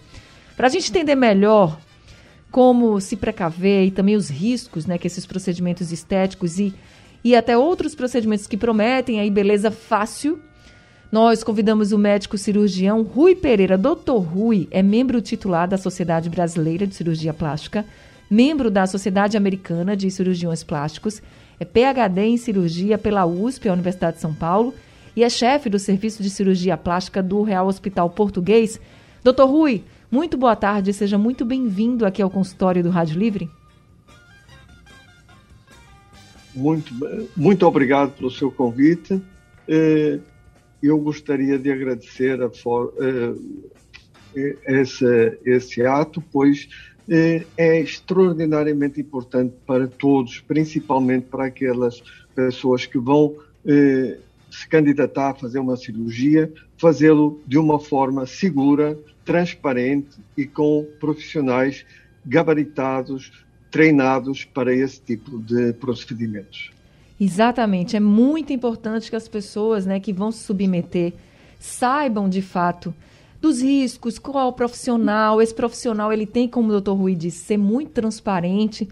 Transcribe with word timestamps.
Para 0.56 0.68
a 0.68 0.70
gente 0.70 0.90
entender 0.90 1.16
melhor 1.16 1.80
como 2.52 3.00
se 3.00 3.16
precaver 3.16 3.86
e 3.86 3.92
também 3.92 4.16
os 4.16 4.30
riscos 4.30 4.86
né, 4.86 4.98
que 4.98 5.08
esses 5.08 5.26
procedimentos 5.26 5.92
estéticos 5.92 6.60
e 6.60 6.74
e 7.24 7.36
até 7.36 7.58
outros 7.58 7.96
procedimentos 7.96 8.48
que 8.48 8.58
prometem 8.58 9.20
aí 9.20 9.30
beleza 9.30 9.72
fácil. 9.72 10.40
Nós 11.14 11.44
convidamos 11.44 11.92
o 11.92 11.98
médico 12.00 12.40
cirurgião 12.40 13.04
Rui 13.04 13.36
Pereira. 13.36 13.78
Doutor 13.78 14.18
Rui 14.18 14.68
é 14.72 14.82
membro 14.82 15.22
titular 15.22 15.68
da 15.68 15.78
Sociedade 15.78 16.28
Brasileira 16.28 16.88
de 16.88 16.96
Cirurgia 16.96 17.32
Plástica, 17.32 17.86
membro 18.28 18.72
da 18.72 18.88
Sociedade 18.88 19.38
Americana 19.38 19.96
de 19.96 20.10
Cirurgiões 20.10 20.64
Plásticos, 20.64 21.22
é 21.60 21.66
PhD 21.66 22.24
em 22.24 22.36
cirurgia 22.36 22.98
pela 22.98 23.28
USP, 23.28 23.70
a 23.70 23.74
Universidade 23.74 24.16
de 24.16 24.22
São 24.24 24.34
Paulo, 24.34 24.74
e 25.16 25.24
é 25.24 25.30
chefe 25.30 25.70
do 25.70 25.78
Serviço 25.78 26.24
de 26.24 26.32
Cirurgia 26.32 26.76
Plástica 26.76 27.22
do 27.22 27.44
Real 27.44 27.68
Hospital 27.68 28.10
Português. 28.10 28.82
Doutor 29.24 29.46
Rui, 29.46 29.84
muito 30.10 30.36
boa 30.36 30.56
tarde, 30.56 30.92
seja 30.94 31.16
muito 31.16 31.46
bem-vindo 31.46 32.08
aqui 32.08 32.24
ao 32.24 32.30
consultório 32.32 32.82
do 32.82 32.90
Rádio 32.90 33.20
Livre. 33.20 33.48
Muito, 36.56 36.92
muito 37.38 37.68
obrigado 37.68 38.14
pelo 38.14 38.32
seu 38.32 38.52
convite. 38.52 39.22
Eh, 39.68 40.18
eu 40.88 40.98
gostaria 40.98 41.58
de 41.58 41.72
agradecer 41.72 42.42
a 42.42 42.52
eh, 44.36 44.56
esse, 44.66 45.40
esse 45.46 45.86
ato, 45.86 46.24
pois 46.32 46.68
eh, 47.10 47.46
é 47.58 47.80
extraordinariamente 47.80 49.00
importante 49.00 49.56
para 49.66 49.88
todos, 49.88 50.40
principalmente 50.42 51.28
para 51.28 51.46
aquelas 51.46 52.04
pessoas 52.36 52.86
que 52.86 52.98
vão 52.98 53.36
se 54.52 54.68
candidatar 54.68 55.30
a 55.30 55.34
fazer 55.34 55.60
uma 55.60 55.78
cirurgia, 55.78 56.52
fazê-lo 56.78 57.42
de 57.48 57.58
uma 57.58 57.80
forma 57.80 58.26
segura, 58.26 59.00
transparente 59.24 60.18
e 60.36 60.46
com 60.46 60.86
profissionais 61.00 61.86
gabaritados 62.26 63.32
treinados 63.72 64.46
para 64.46 64.72
esse 64.72 65.02
tipo 65.02 65.40
de 65.40 65.74
procedimentos. 65.74 66.72
Exatamente, 67.20 67.96
é 67.96 68.00
muito 68.00 68.52
importante 68.52 69.10
que 69.10 69.16
as 69.16 69.28
pessoas 69.28 69.86
né, 69.86 70.00
que 70.00 70.12
vão 70.12 70.32
se 70.32 70.44
submeter 70.44 71.14
saibam 71.60 72.28
de 72.28 72.42
fato 72.42 72.94
dos 73.40 73.62
riscos, 73.62 74.18
qual 74.18 74.50
o 74.50 74.54
profissional. 74.54 75.42
Esse 75.42 75.54
profissional 75.54 76.12
ele 76.12 76.26
tem, 76.26 76.48
como 76.48 76.70
o 76.70 76.72
doutor 76.72 76.96
Rui 76.96 77.16
disse, 77.16 77.46
ser 77.46 77.58
muito 77.58 77.92
transparente 77.92 78.88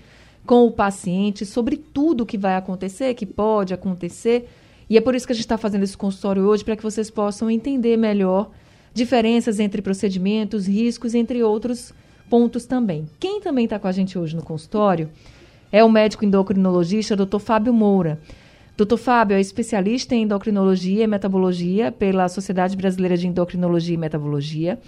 com 0.45 0.65
o 0.65 0.71
paciente 0.71 1.45
sobre 1.45 1.77
tudo 1.77 2.25
que 2.25 2.37
vai 2.37 2.55
acontecer, 2.55 3.13
que 3.13 3.25
pode 3.25 3.73
acontecer. 3.73 4.49
E 4.89 4.97
é 4.97 5.01
por 5.01 5.15
isso 5.15 5.25
que 5.25 5.31
a 5.31 5.35
gente 5.35 5.45
está 5.45 5.57
fazendo 5.57 5.83
esse 5.83 5.95
consultório 5.95 6.43
hoje, 6.43 6.65
para 6.65 6.75
que 6.75 6.83
vocês 6.83 7.09
possam 7.09 7.49
entender 7.49 7.95
melhor 7.95 8.51
diferenças 8.93 9.59
entre 9.59 9.81
procedimentos, 9.81 10.67
riscos, 10.67 11.15
entre 11.15 11.41
outros 11.41 11.93
pontos 12.29 12.65
também. 12.65 13.07
Quem 13.19 13.39
também 13.39 13.65
está 13.65 13.79
com 13.79 13.87
a 13.87 13.91
gente 13.91 14.19
hoje 14.19 14.35
no 14.35 14.43
consultório 14.43 15.09
é 15.71 15.83
o 15.83 15.89
médico 15.89 16.25
endocrinologista 16.25 17.15
Dr. 17.15 17.39
Fábio 17.39 17.73
Moura. 17.73 18.19
Dr. 18.77 18.97
Fábio 18.97 19.35
é 19.35 19.39
especialista 19.39 20.15
em 20.15 20.23
endocrinologia 20.23 21.03
e 21.03 21.07
metabologia 21.07 21.91
pela 21.91 22.27
Sociedade 22.27 22.75
Brasileira 22.75 23.15
de 23.15 23.27
Endocrinologia 23.27 23.93
e 23.93 23.97
Metabologia. 23.97 24.79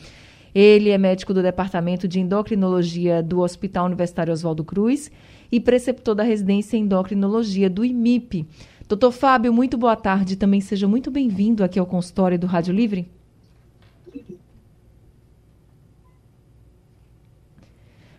Ele 0.53 0.89
é 0.89 0.97
médico 0.97 1.33
do 1.33 1.41
Departamento 1.41 2.07
de 2.07 2.19
Endocrinologia 2.19 3.23
do 3.23 3.39
Hospital 3.39 3.85
Universitário 3.85 4.33
Oswaldo 4.33 4.63
Cruz 4.63 5.11
e 5.51 5.59
preceptor 5.59 6.15
da 6.15 6.23
residência 6.23 6.77
em 6.77 6.81
endocrinologia 6.81 7.69
do 7.69 7.85
IMIP. 7.85 8.45
Doutor 8.87 9.11
Fábio, 9.11 9.53
muito 9.53 9.77
boa 9.77 9.95
tarde. 9.95 10.35
Também 10.35 10.61
seja 10.61 10.87
muito 10.87 11.09
bem-vindo 11.09 11.63
aqui 11.63 11.79
ao 11.79 11.85
consultório 11.85 12.37
do 12.37 12.47
Rádio 12.47 12.73
Livre. 12.73 13.07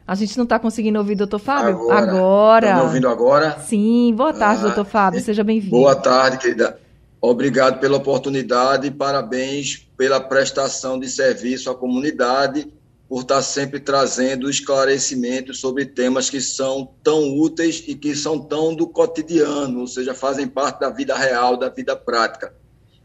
A 0.07 0.15
gente 0.15 0.37
não 0.37 0.45
está 0.45 0.59
conseguindo 0.59 0.99
ouvir 0.99 1.15
o 1.15 1.17
doutor 1.17 1.39
Fábio? 1.39 1.91
Agora. 1.91 1.99
Agora. 1.99 2.69
Tá 2.69 2.77
me 2.77 2.83
ouvindo 2.83 3.09
agora? 3.09 3.59
Sim, 3.61 4.13
boa 4.15 4.35
tarde, 4.35 4.61
ah, 4.61 4.67
doutor 4.67 4.85
Fábio, 4.85 5.21
seja 5.21 5.43
bem-vindo. 5.43 5.71
Boa 5.71 5.97
tarde, 5.97 6.37
querida. 6.37 6.79
Obrigado 7.23 7.81
pela 7.81 7.97
oportunidade 7.97 8.87
e 8.87 8.91
parabéns 8.91 9.89
pela 9.97 10.21
prestação 10.21 11.01
de 11.01 11.09
serviço 11.09 11.71
à 11.71 11.75
comunidade, 11.75 12.71
por 13.09 13.23
estar 13.23 13.41
sempre 13.41 13.81
trazendo 13.81 14.51
esclarecimentos 14.51 15.59
sobre 15.59 15.87
temas 15.87 16.29
que 16.29 16.41
são 16.41 16.87
tão 17.03 17.39
úteis 17.39 17.83
e 17.87 17.95
que 17.95 18.15
são 18.15 18.39
tão 18.39 18.75
do 18.75 18.87
cotidiano, 18.87 19.81
ou 19.81 19.87
seja, 19.87 20.13
fazem 20.13 20.47
parte 20.47 20.81
da 20.81 20.91
vida 20.91 21.17
real, 21.17 21.57
da 21.57 21.71
vida 21.71 21.97
prática. 21.97 22.55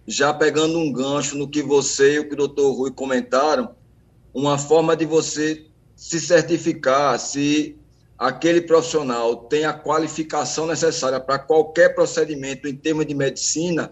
Já 0.06 0.34
pegando 0.34 0.78
um 0.78 0.92
gancho 0.92 1.38
no 1.38 1.48
que 1.48 1.62
você 1.62 2.16
e 2.16 2.20
o 2.20 2.28
que 2.28 2.34
o 2.34 2.38
doutor 2.38 2.74
Rui 2.74 2.92
comentaram, 2.92 3.70
uma 4.34 4.58
forma 4.58 4.98
de 4.98 5.06
você 5.06 5.69
se 6.00 6.18
certificar 6.18 7.20
se 7.20 7.76
aquele 8.18 8.62
profissional 8.62 9.36
tem 9.36 9.66
a 9.66 9.74
qualificação 9.74 10.66
necessária 10.66 11.20
para 11.20 11.38
qualquer 11.38 11.94
procedimento 11.94 12.70
em 12.70 12.76
termos 12.76 13.06
de 13.06 13.14
medicina, 13.14 13.92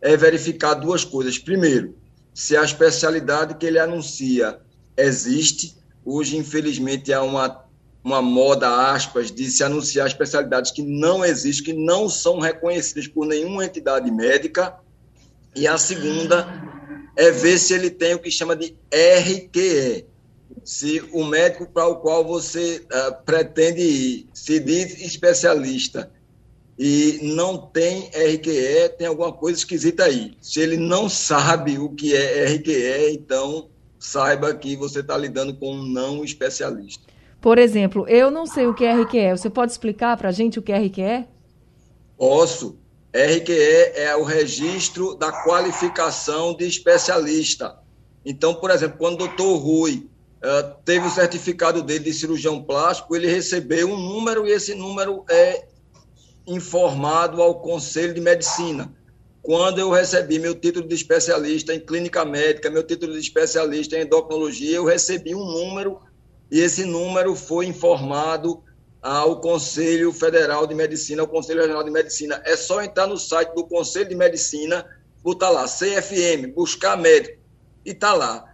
é 0.00 0.16
verificar 0.16 0.74
duas 0.74 1.04
coisas. 1.04 1.40
Primeiro, 1.40 1.98
se 2.32 2.56
a 2.56 2.62
especialidade 2.62 3.56
que 3.56 3.66
ele 3.66 3.80
anuncia 3.80 4.60
existe. 4.96 5.76
Hoje, 6.04 6.36
infelizmente, 6.36 7.12
há 7.12 7.20
uma, 7.20 7.64
uma 8.04 8.22
moda, 8.22 8.92
aspas, 8.92 9.32
de 9.32 9.50
se 9.50 9.64
anunciar 9.64 10.06
especialidades 10.06 10.70
que 10.70 10.82
não 10.82 11.24
existem, 11.24 11.74
que 11.74 11.84
não 11.84 12.08
são 12.08 12.38
reconhecidas 12.38 13.08
por 13.08 13.26
nenhuma 13.26 13.64
entidade 13.64 14.08
médica. 14.08 14.76
E 15.56 15.66
a 15.66 15.76
segunda 15.76 16.46
é 17.16 17.32
ver 17.32 17.58
se 17.58 17.74
ele 17.74 17.90
tem 17.90 18.14
o 18.14 18.20
que 18.20 18.30
chama 18.30 18.54
de 18.54 18.76
RQE, 18.92 20.06
se 20.64 21.02
o 21.12 21.24
médico 21.24 21.66
para 21.66 21.86
o 21.86 21.96
qual 21.96 22.24
você 22.24 22.84
uh, 22.92 23.24
pretende 23.24 23.80
ir 23.80 24.28
se 24.32 24.60
diz 24.60 25.00
especialista 25.00 26.10
e 26.78 27.20
não 27.22 27.58
tem 27.58 28.08
RQE, 28.08 28.96
tem 28.96 29.06
alguma 29.06 29.32
coisa 29.32 29.58
esquisita 29.58 30.04
aí. 30.04 30.34
Se 30.40 30.60
ele 30.60 30.76
não 30.76 31.08
sabe 31.08 31.78
o 31.78 31.90
que 31.90 32.16
é 32.16 32.44
RQE, 32.46 33.12
então 33.12 33.68
saiba 33.98 34.54
que 34.54 34.76
você 34.76 35.00
está 35.00 35.16
lidando 35.16 35.54
com 35.54 35.74
um 35.74 35.82
não 35.82 36.24
especialista. 36.24 37.04
Por 37.40 37.58
exemplo, 37.58 38.08
eu 38.08 38.30
não 38.30 38.46
sei 38.46 38.66
o 38.66 38.74
que 38.74 38.84
é 38.84 38.94
RQE. 38.94 39.30
Você 39.30 39.50
pode 39.50 39.72
explicar 39.72 40.16
para 40.16 40.30
a 40.30 40.32
gente 40.32 40.58
o 40.58 40.62
que 40.62 40.72
é 40.72 40.78
RQE? 40.78 41.26
Posso. 42.16 42.78
RQE 43.12 43.92
é 43.94 44.14
o 44.16 44.24
registro 44.24 45.14
da 45.14 45.32
qualificação 45.32 46.54
de 46.54 46.66
especialista. 46.66 47.78
Então, 48.24 48.54
por 48.54 48.70
exemplo, 48.70 48.98
quando 48.98 49.14
o 49.14 49.26
doutor 49.26 49.56
Rui 49.56 50.09
uh, 50.42 50.74
teve 50.84 51.06
o 51.06 51.10
certificado 51.10 51.82
dele 51.82 52.04
de 52.04 52.12
cirurgião 52.12 52.62
plástico, 52.62 53.14
ele 53.14 53.26
recebeu 53.26 53.88
um 53.88 53.96
número 53.96 54.46
e 54.46 54.50
esse 54.50 54.74
número 54.74 55.24
é 55.28 55.66
informado 56.46 57.42
ao 57.42 57.60
Conselho 57.60 58.14
de 58.14 58.20
Medicina. 58.20 58.92
Quando 59.42 59.78
eu 59.78 59.90
recebi 59.90 60.38
meu 60.38 60.54
título 60.54 60.86
de 60.86 60.94
especialista 60.94 61.74
em 61.74 61.80
clínica 61.80 62.24
médica, 62.24 62.70
meu 62.70 62.82
título 62.82 63.12
de 63.14 63.20
especialista 63.20 63.96
em 63.96 64.02
endocrinologia, 64.02 64.76
eu 64.76 64.84
recebi 64.84 65.34
um 65.34 65.44
número 65.44 66.00
e 66.50 66.60
esse 66.60 66.84
número 66.84 67.34
foi 67.34 67.66
informado 67.66 68.62
ao 69.00 69.40
Conselho 69.40 70.12
Federal 70.12 70.66
de 70.66 70.74
Medicina, 70.74 71.22
ao 71.22 71.28
Conselho 71.28 71.60
Regional 71.60 71.82
de 71.82 71.90
Medicina. 71.90 72.42
É 72.44 72.54
só 72.54 72.82
entrar 72.82 73.06
no 73.06 73.16
site 73.16 73.54
do 73.54 73.64
Conselho 73.64 74.08
de 74.10 74.14
Medicina, 74.14 74.84
botar 75.22 75.48
lá 75.48 75.64
CFM, 75.64 76.52
buscar 76.54 76.96
médico, 76.96 77.38
e 77.84 77.92
está 77.92 78.12
lá 78.12 78.49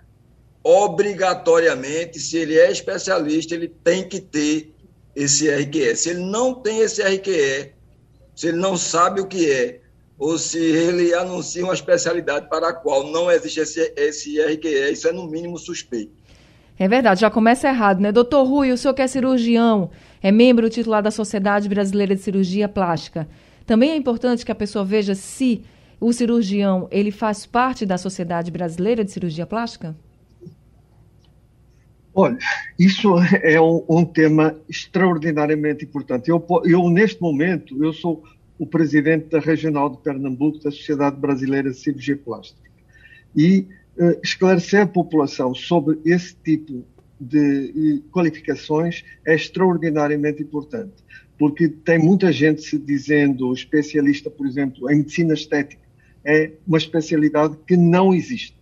obrigatoriamente, 0.69 2.19
se 2.19 2.39
ele 2.39 2.59
é 2.59 2.73
especialista, 2.73 3.55
ele 3.55 3.69
tem 3.69 4.09
que 4.09 4.21
ter 4.21 4.75
esse 5.15 5.49
RQE. 5.49 5.95
Se 5.95 6.11
ele 6.11 6.25
não 6.25 6.55
tem 6.55 6.81
esse 6.81 7.01
RQE, 7.01 7.73
se 8.35 8.49
ele 8.49 8.57
não 8.57 8.77
sabe 8.77 9.21
o 9.21 9.29
que 9.29 9.49
é, 9.49 9.79
ou 10.19 10.37
se 10.37 10.59
ele 10.59 11.15
anuncia 11.15 11.63
uma 11.63 11.73
especialidade 11.73 12.49
para 12.49 12.71
a 12.71 12.73
qual 12.73 13.07
não 13.07 13.31
existe 13.31 13.61
esse, 13.61 13.93
esse 13.97 14.43
RQE, 14.43 14.91
isso 14.91 15.07
é 15.07 15.13
no 15.13 15.29
mínimo 15.29 15.57
suspeito. 15.57 16.11
É 16.77 16.89
verdade, 16.89 17.21
já 17.21 17.31
começa 17.31 17.69
errado, 17.69 18.01
né? 18.01 18.11
Doutor 18.11 18.43
Rui, 18.43 18.73
o 18.73 18.77
senhor 18.77 18.93
que 18.93 19.03
é 19.03 19.07
cirurgião, 19.07 19.93
é 20.21 20.33
membro 20.33 20.69
titular 20.69 21.01
da 21.01 21.13
Sociedade 21.13 21.69
Brasileira 21.69 22.17
de 22.17 22.23
Cirurgia 22.23 22.69
Plástica. 22.69 23.29
Também 23.65 23.91
é 23.93 23.97
importante 23.97 24.45
que 24.45 24.51
a 24.51 24.57
pessoa 24.57 24.85
veja 24.85 25.15
se 25.15 25.63
o 26.01 26.13
cirurgião 26.13 26.89
ele 26.91 27.13
faz 27.13 27.47
parte 27.47 27.87
da 27.87 27.97
Sociedade 27.97 28.51
Brasileira 28.51 29.05
de 29.05 29.13
Cirurgia 29.13 29.47
Plástica? 29.47 29.95
Olha, 32.19 32.39
isso 32.79 33.15
é 33.43 33.61
um, 33.61 33.85
um 33.87 34.03
tema 34.03 34.59
extraordinariamente 34.67 35.85
importante. 35.85 36.31
Eu, 36.31 36.45
eu, 36.65 36.89
neste 36.89 37.21
momento, 37.21 37.85
eu 37.85 37.93
sou 37.93 38.25
o 38.59 38.67
presidente 38.67 39.27
da 39.29 39.39
Regional 39.39 39.91
de 39.91 39.99
Pernambuco 39.99 40.59
da 40.61 40.71
Sociedade 40.71 41.17
Brasileira 41.21 41.71
de 41.71 41.77
Cirurgia 41.77 42.17
Plástica. 42.17 42.71
E 43.37 43.67
uh, 43.99 44.19
esclarecer 44.25 44.81
a 44.81 44.87
população 44.87 45.55
sobre 45.55 46.01
esse 46.07 46.35
tipo 46.37 46.83
de 47.21 48.03
qualificações 48.11 49.05
é 49.27 49.35
extraordinariamente 49.35 50.43
importante, 50.43 50.95
porque 51.39 51.69
tem 51.69 51.99
muita 51.99 52.33
gente 52.33 52.63
se 52.63 52.79
dizendo 52.79 53.53
especialista, 53.53 54.31
por 54.31 54.47
exemplo, 54.47 54.91
em 54.91 54.97
medicina 54.97 55.35
estética. 55.35 55.83
É 56.25 56.53
uma 56.67 56.79
especialidade 56.79 57.59
que 57.67 57.77
não 57.77 58.15
existe. 58.15 58.57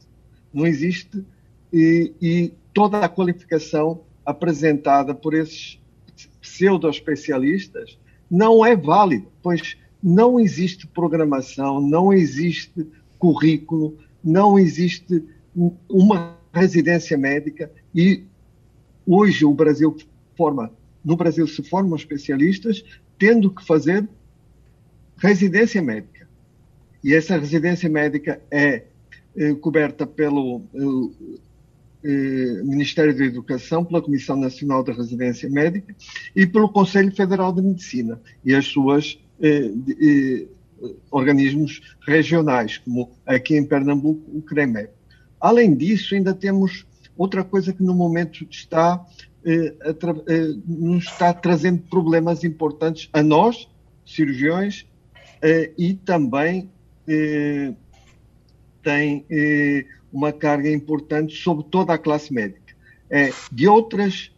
Não 0.53 0.67
existe 0.67 1.25
e, 1.73 2.13
e 2.21 2.53
toda 2.75 2.99
a 2.99 3.09
qualificação 3.09 4.03
apresentada 4.27 5.15
por 5.15 5.33
esses 5.33 5.79
pseudo-especialistas 6.41 7.99
não 8.31 8.67
é 8.67 8.77
válida, 8.77 9.27
pois 9.43 9.77
não 10.03 10.39
existe 10.39 10.87
programação, 10.87 11.81
não 11.81 12.13
existe 12.13 12.87
currículo, 13.19 13.97
não 14.23 14.59
existe 14.59 15.25
uma 15.89 16.37
residência 16.53 17.17
médica 17.17 17.71
e 17.95 18.25
hoje 19.07 19.45
o 19.45 19.55
Brasil 19.55 19.97
forma, 20.37 20.71
no 21.05 21.17
Brasil 21.17 21.47
se 21.47 21.63
formam 21.63 21.97
especialistas 21.97 22.85
tendo 23.19 23.51
que 23.51 23.65
fazer 23.65 24.09
residência 25.17 25.81
médica. 25.81 26.29
E 27.03 27.15
essa 27.15 27.39
residência 27.39 27.89
médica 27.89 28.41
é, 28.51 28.85
é 29.37 29.55
coberta 29.55 30.07
pelo 30.07 30.63
é, 32.05 32.63
Ministério 32.63 33.17
da 33.17 33.25
Educação, 33.25 33.85
pela 33.85 34.03
Comissão 34.03 34.37
Nacional 34.37 34.85
da 34.85 34.93
Residência 34.93 35.49
Médica 35.49 35.95
e 36.37 36.47
pelo 36.47 36.69
Conselho 36.69 37.15
Federal 37.15 37.53
de 37.53 37.63
Medicina 37.63 38.21
e 38.45 38.55
as 38.55 38.67
suas 38.67 39.19
eh, 39.41 39.71
eh, 40.01 40.47
organismos 41.11 41.81
regionais, 42.07 42.79
como 42.79 43.11
aqui 43.27 43.57
em 43.57 43.65
Pernambuco, 43.65 44.23
o 44.37 44.43
CREMEP. 44.43 44.91
Além 45.41 45.75
disso, 45.75 46.15
ainda 46.15 46.35
temos 46.35 46.87
outra 47.17 47.45
coisa 47.45 47.73
que 47.73 47.83
no 47.83 47.95
momento 47.95 48.47
está, 48.51 49.05
eh, 49.45 49.75
eh, 49.85 50.55
nos 50.67 51.05
está 51.05 51.33
trazendo 51.33 51.83
problemas 51.83 52.45
importantes 52.45 53.09
a 53.13 53.23
nós, 53.23 53.69
cirurgiões, 54.07 54.87
eh, 55.43 55.73
e 55.77 55.95
também 55.95 56.71
eh, 57.07 57.75
tem 58.83 59.25
uma 60.15 60.33
carga 60.33 60.71
importante 60.71 61.37
sobre 61.37 61.65
toda 61.65 61.93
a 61.93 61.99
classe 61.99 62.33
médica. 62.33 62.63
de 63.53 63.69
outras 63.69 64.33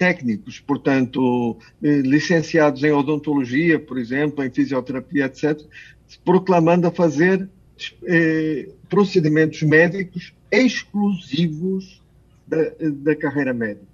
técnicos, 0.00 0.58
portanto, 0.58 1.58
eh, 1.82 2.00
licenciados 2.00 2.82
em 2.82 2.90
odontologia, 2.90 3.78
por 3.78 3.98
exemplo, 3.98 4.42
em 4.42 4.50
fisioterapia, 4.50 5.26
etc., 5.26 5.60
proclamando 6.24 6.86
a 6.86 6.90
fazer 6.90 7.46
eh, 8.04 8.70
procedimentos 8.88 9.62
médicos 9.62 10.34
exclusivos 10.50 12.02
da, 12.46 12.56
da, 12.80 13.14
carreira 13.14 13.52
médica. 13.52 13.84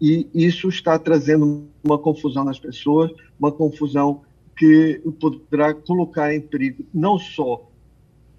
E 0.00 0.28
isso 0.34 0.68
está 0.68 0.98
trazendo 0.98 1.68
uma 1.84 1.98
confusão 1.98 2.44
nas 2.44 2.58
pessoas, 2.58 3.12
uma 3.38 3.52
confusão 3.52 4.22
que 4.56 5.00
poderá 5.20 5.72
colocar 5.72 6.34
em 6.34 6.40
perigo 6.40 6.84
não 6.92 7.16
só 7.16 7.70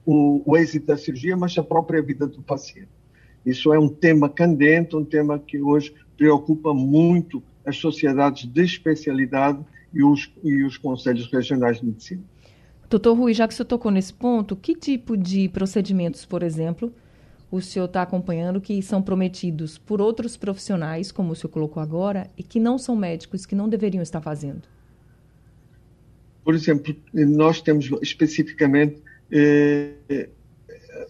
o, 0.06 0.42
o 0.46 0.58
êxito 0.58 0.88
da 0.88 0.98
cirurgia, 0.98 1.36
mas 1.38 1.58
a 1.58 1.64
própria 1.64 2.02
vida 2.02 2.28
do 2.28 2.42
paciente. 2.42 2.90
Isso 3.46 3.74
é 3.74 3.80
um 3.80 3.90
tema 3.90 4.30
candente, 4.30 4.96
um 4.96 5.04
tema 5.04 5.38
que 5.38 5.62
hoje 5.62 5.94
preocupa 6.18 6.74
muito 6.74 7.44
as 7.66 7.78
sociedades 7.78 8.46
de 8.52 8.64
especialidade 8.64 9.60
e 9.94 10.04
os, 10.04 10.32
e 10.44 10.64
os 10.64 10.78
conselhos 10.78 11.32
regionais 11.32 11.80
de 11.80 11.86
medicina. 11.86 12.24
Doutor 12.90 13.18
Rui, 13.18 13.34
já 13.34 13.48
que 13.48 13.54
o 13.54 13.58
senhor 13.58 13.68
tocou 13.68 13.92
nesse 13.92 14.14
ponto, 14.14 14.56
que 14.56 14.76
tipo 14.76 15.18
de 15.18 15.50
procedimentos, 15.50 16.26
por 16.26 16.44
exemplo, 16.44 16.94
o 17.50 17.62
senhor 17.62 17.86
está 17.86 18.02
acompanhando 18.02 18.62
que 18.62 18.82
são 18.82 19.02
prometidos 19.02 19.78
por 19.78 20.02
outros 20.02 20.38
profissionais, 20.38 21.12
como 21.12 21.32
o 21.32 21.36
senhor 21.36 21.52
colocou 21.52 21.82
agora, 21.82 22.30
e 22.38 22.44
que 22.44 22.60
não 22.60 22.78
são 22.78 22.96
médicos, 22.96 23.46
que 23.46 23.56
não 23.56 23.70
deveriam 23.70 24.02
estar 24.02 24.22
fazendo? 24.22 24.62
Por 26.44 26.54
exemplo, 26.54 26.96
nós 27.14 27.62
temos 27.62 27.90
especificamente 28.02 29.02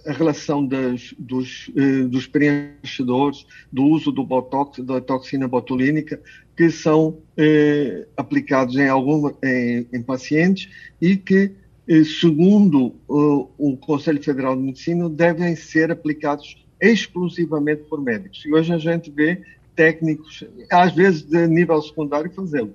a 0.06 0.12
relação 0.12 0.66
das, 0.66 1.14
dos, 1.18 1.72
eh, 1.76 2.04
dos 2.04 2.28
preenchedores, 2.28 3.46
do 3.72 3.84
uso 3.84 4.12
do 4.12 4.24
botox, 4.24 4.84
da 4.84 5.00
toxina 5.00 5.48
botulínica, 5.48 6.22
que 6.56 6.70
são 6.70 7.18
eh, 7.38 8.06
aplicados 8.16 8.76
em, 8.76 8.88
alguma, 8.88 9.34
em, 9.44 9.88
em, 9.92 10.02
pacientes 10.02 10.70
e 11.02 11.16
que, 11.16 11.52
eh, 11.88 12.04
segundo 12.04 12.96
o, 13.08 13.50
o 13.58 13.78
Conselho 13.78 14.22
Federal 14.22 14.56
de 14.56 14.62
Medicina, 14.62 15.10
devem 15.10 15.56
ser 15.56 15.92
aplicados 15.92 16.64
exclusivamente 16.80 17.84
por 17.84 18.02
médicos. 18.02 18.44
E 18.46 18.54
hoje 18.54 18.74
a 18.74 18.78
gente 18.78 19.10
vê 19.10 19.42
técnicos, 19.76 20.44
às 20.70 20.94
vezes 20.94 21.24
de 21.24 21.48
nível 21.48 21.82
secundário, 21.82 22.32
fazê-lo. 22.32 22.74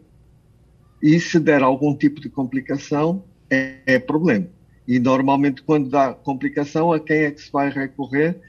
E 1.01 1.21
se 1.21 1.39
der 1.39 1.63
algum 1.63 1.95
tipo 1.95 2.21
de 2.21 2.29
complicação, 2.29 3.23
é, 3.51 3.77
é 3.87 3.99
problema. 3.99 4.49
E 4.89 4.99
normalmente, 4.99 5.63
quando 5.63 5.91
dá 5.91 6.15
complicação, 6.15 6.95
a 6.95 6.99
quem 6.99 7.19
é 7.19 7.31
que 7.31 7.43
se 7.43 7.53
vai 7.53 7.69
recorrer? 7.69 8.41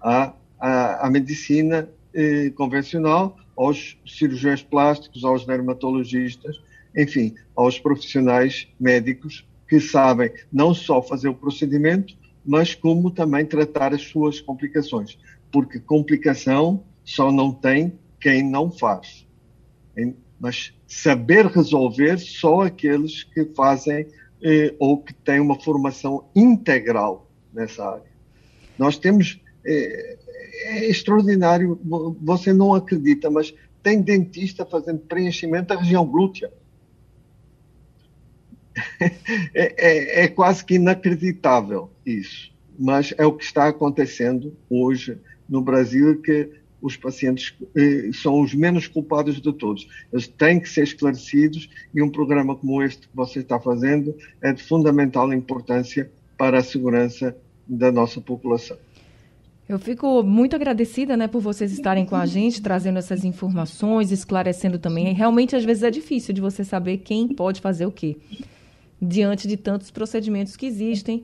À, 0.00 0.32
à, 0.60 1.08
à 1.08 1.10
medicina 1.10 1.90
eh, 2.14 2.50
convencional, 2.50 3.36
aos 3.56 3.98
cirurgiões 4.06 4.62
plásticos, 4.62 5.24
aos 5.24 5.44
dermatologistas, 5.44 6.62
enfim, 6.96 7.34
aos 7.56 7.80
profissionais 7.80 8.68
médicos 8.78 9.44
que 9.68 9.80
sabem 9.80 10.30
não 10.52 10.72
só 10.72 11.02
fazer 11.02 11.30
o 11.30 11.34
procedimento, 11.34 12.14
mas 12.46 12.76
como 12.76 13.10
também 13.10 13.44
tratar 13.44 13.92
as 13.92 14.02
suas 14.02 14.40
complicações. 14.40 15.18
Porque 15.50 15.80
complicação 15.80 16.84
só 17.04 17.32
não 17.32 17.52
tem 17.52 17.98
quem 18.20 18.48
não 18.48 18.70
faz. 18.70 19.26
Mas 20.38 20.72
saber 20.86 21.46
resolver 21.46 22.18
só 22.18 22.62
aqueles 22.62 23.24
que 23.24 23.44
fazem 23.46 24.06
eh, 24.42 24.74
ou 24.78 25.02
que 25.02 25.12
tem 25.12 25.40
uma 25.40 25.58
formação 25.60 26.28
integral 26.34 27.28
nessa 27.52 27.84
área. 27.84 28.08
Nós 28.78 28.96
temos, 28.96 29.40
é, 29.64 30.16
é 30.64 30.88
extraordinário, 30.88 31.78
você 32.22 32.52
não 32.52 32.74
acredita, 32.74 33.30
mas 33.30 33.52
tem 33.82 34.00
dentista 34.00 34.64
fazendo 34.64 35.00
preenchimento 35.00 35.68
da 35.68 35.80
região 35.80 36.06
glútea. 36.06 36.52
É, 39.54 39.74
é, 39.76 40.24
é, 40.24 40.28
quase 40.28 40.64
que 40.64 40.74
inacreditável 40.74 41.90
isso, 42.06 42.52
mas 42.78 43.12
é 43.18 43.26
o 43.26 43.32
que 43.32 43.42
está 43.42 43.66
acontecendo 43.66 44.56
hoje 44.70 45.18
no 45.48 45.60
Brasil, 45.60 46.22
que 46.22 46.52
os 46.80 46.96
pacientes 46.96 47.54
eh, 47.76 48.10
são 48.12 48.40
os 48.40 48.54
menos 48.54 48.86
culpados 48.86 49.40
de 49.40 49.52
todos. 49.52 49.88
Eles 50.12 50.28
têm 50.28 50.60
que 50.60 50.68
ser 50.68 50.84
esclarecidos 50.84 51.68
e 51.94 52.02
um 52.02 52.10
programa 52.10 52.54
como 52.54 52.82
este 52.82 53.08
que 53.08 53.16
você 53.16 53.40
está 53.40 53.58
fazendo 53.58 54.14
é 54.40 54.52
de 54.52 54.62
fundamental 54.62 55.32
importância 55.32 56.10
para 56.36 56.58
a 56.58 56.62
segurança 56.62 57.36
da 57.66 57.90
nossa 57.90 58.20
população. 58.20 58.76
Eu 59.68 59.78
fico 59.78 60.22
muito 60.22 60.56
agradecida 60.56 61.14
né, 61.14 61.28
por 61.28 61.42
vocês 61.42 61.70
estarem 61.72 62.06
com 62.06 62.16
a 62.16 62.24
gente, 62.24 62.62
trazendo 62.62 62.98
essas 62.98 63.22
informações, 63.22 64.10
esclarecendo 64.10 64.78
também. 64.78 65.12
Realmente, 65.12 65.54
às 65.54 65.62
vezes, 65.62 65.82
é 65.82 65.90
difícil 65.90 66.32
de 66.32 66.40
você 66.40 66.64
saber 66.64 66.98
quem 66.98 67.28
pode 67.28 67.60
fazer 67.60 67.84
o 67.84 67.92
quê, 67.92 68.16
diante 69.00 69.46
de 69.46 69.58
tantos 69.58 69.90
procedimentos 69.90 70.56
que 70.56 70.64
existem, 70.64 71.22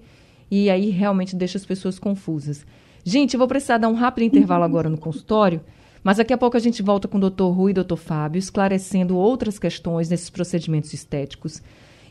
e 0.50 0.68
aí 0.68 0.90
realmente 0.90 1.34
deixa 1.34 1.56
as 1.56 1.64
pessoas 1.64 1.98
confusas. 1.98 2.66
Gente, 3.04 3.34
eu 3.34 3.38
vou 3.38 3.46
precisar 3.46 3.78
dar 3.78 3.88
um 3.88 3.94
rápido 3.94 4.24
intervalo 4.24 4.64
agora 4.64 4.88
no 4.88 4.96
consultório, 4.96 5.60
mas 6.02 6.16
daqui 6.16 6.32
a 6.32 6.38
pouco 6.38 6.56
a 6.56 6.60
gente 6.60 6.82
volta 6.82 7.06
com 7.06 7.18
o 7.18 7.20
doutor 7.20 7.50
Rui 7.50 7.70
e 7.70 7.74
doutor 7.74 7.96
Fábio, 7.96 8.38
esclarecendo 8.38 9.16
outras 9.16 9.58
questões 9.58 10.08
nesses 10.08 10.30
procedimentos 10.30 10.92
estéticos. 10.92 11.62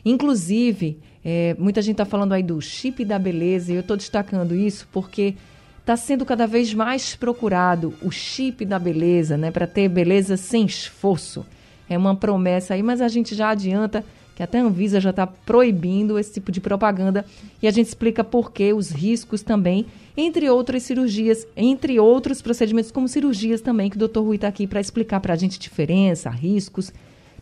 Inclusive, 0.04 0.98
é, 1.24 1.56
muita 1.58 1.82
gente 1.82 1.94
está 1.94 2.04
falando 2.04 2.32
aí 2.32 2.42
do 2.42 2.60
chip 2.60 3.04
da 3.04 3.18
beleza, 3.18 3.72
e 3.72 3.74
eu 3.74 3.80
estou 3.80 3.96
destacando 3.96 4.54
isso 4.54 4.86
porque 4.92 5.34
está 5.80 5.96
sendo 5.96 6.24
cada 6.24 6.46
vez 6.46 6.72
mais 6.72 7.14
procurado 7.16 7.92
o 8.02 8.10
chip 8.10 8.64
da 8.64 8.78
beleza, 8.78 9.36
né, 9.36 9.50
para 9.50 9.66
ter 9.66 9.88
beleza 9.88 10.36
sem 10.36 10.64
esforço. 10.64 11.44
É 11.88 11.98
uma 11.98 12.14
promessa 12.14 12.74
aí, 12.74 12.82
mas 12.82 13.00
a 13.00 13.08
gente 13.08 13.34
já 13.34 13.50
adianta 13.50 14.04
que 14.34 14.42
até 14.42 14.58
a 14.58 14.64
Anvisa 14.64 15.00
já 15.00 15.10
está 15.10 15.26
proibindo 15.26 16.18
esse 16.18 16.32
tipo 16.34 16.50
de 16.50 16.60
propaganda 16.60 17.24
e 17.62 17.68
a 17.68 17.70
gente 17.70 17.86
explica 17.86 18.24
por 18.24 18.52
que 18.52 18.72
os 18.72 18.90
riscos 18.90 19.42
também, 19.42 19.86
entre 20.16 20.48
outras 20.50 20.82
cirurgias, 20.82 21.46
entre 21.56 22.00
outros 22.00 22.42
procedimentos 22.42 22.90
como 22.90 23.08
cirurgias 23.08 23.60
também, 23.60 23.88
que 23.88 23.96
o 23.96 24.08
Dr. 24.08 24.20
Rui 24.20 24.36
está 24.36 24.48
aqui 24.48 24.66
para 24.66 24.80
explicar 24.80 25.20
para 25.20 25.34
a 25.34 25.36
gente 25.36 25.58
diferença, 25.58 26.30
riscos, 26.30 26.92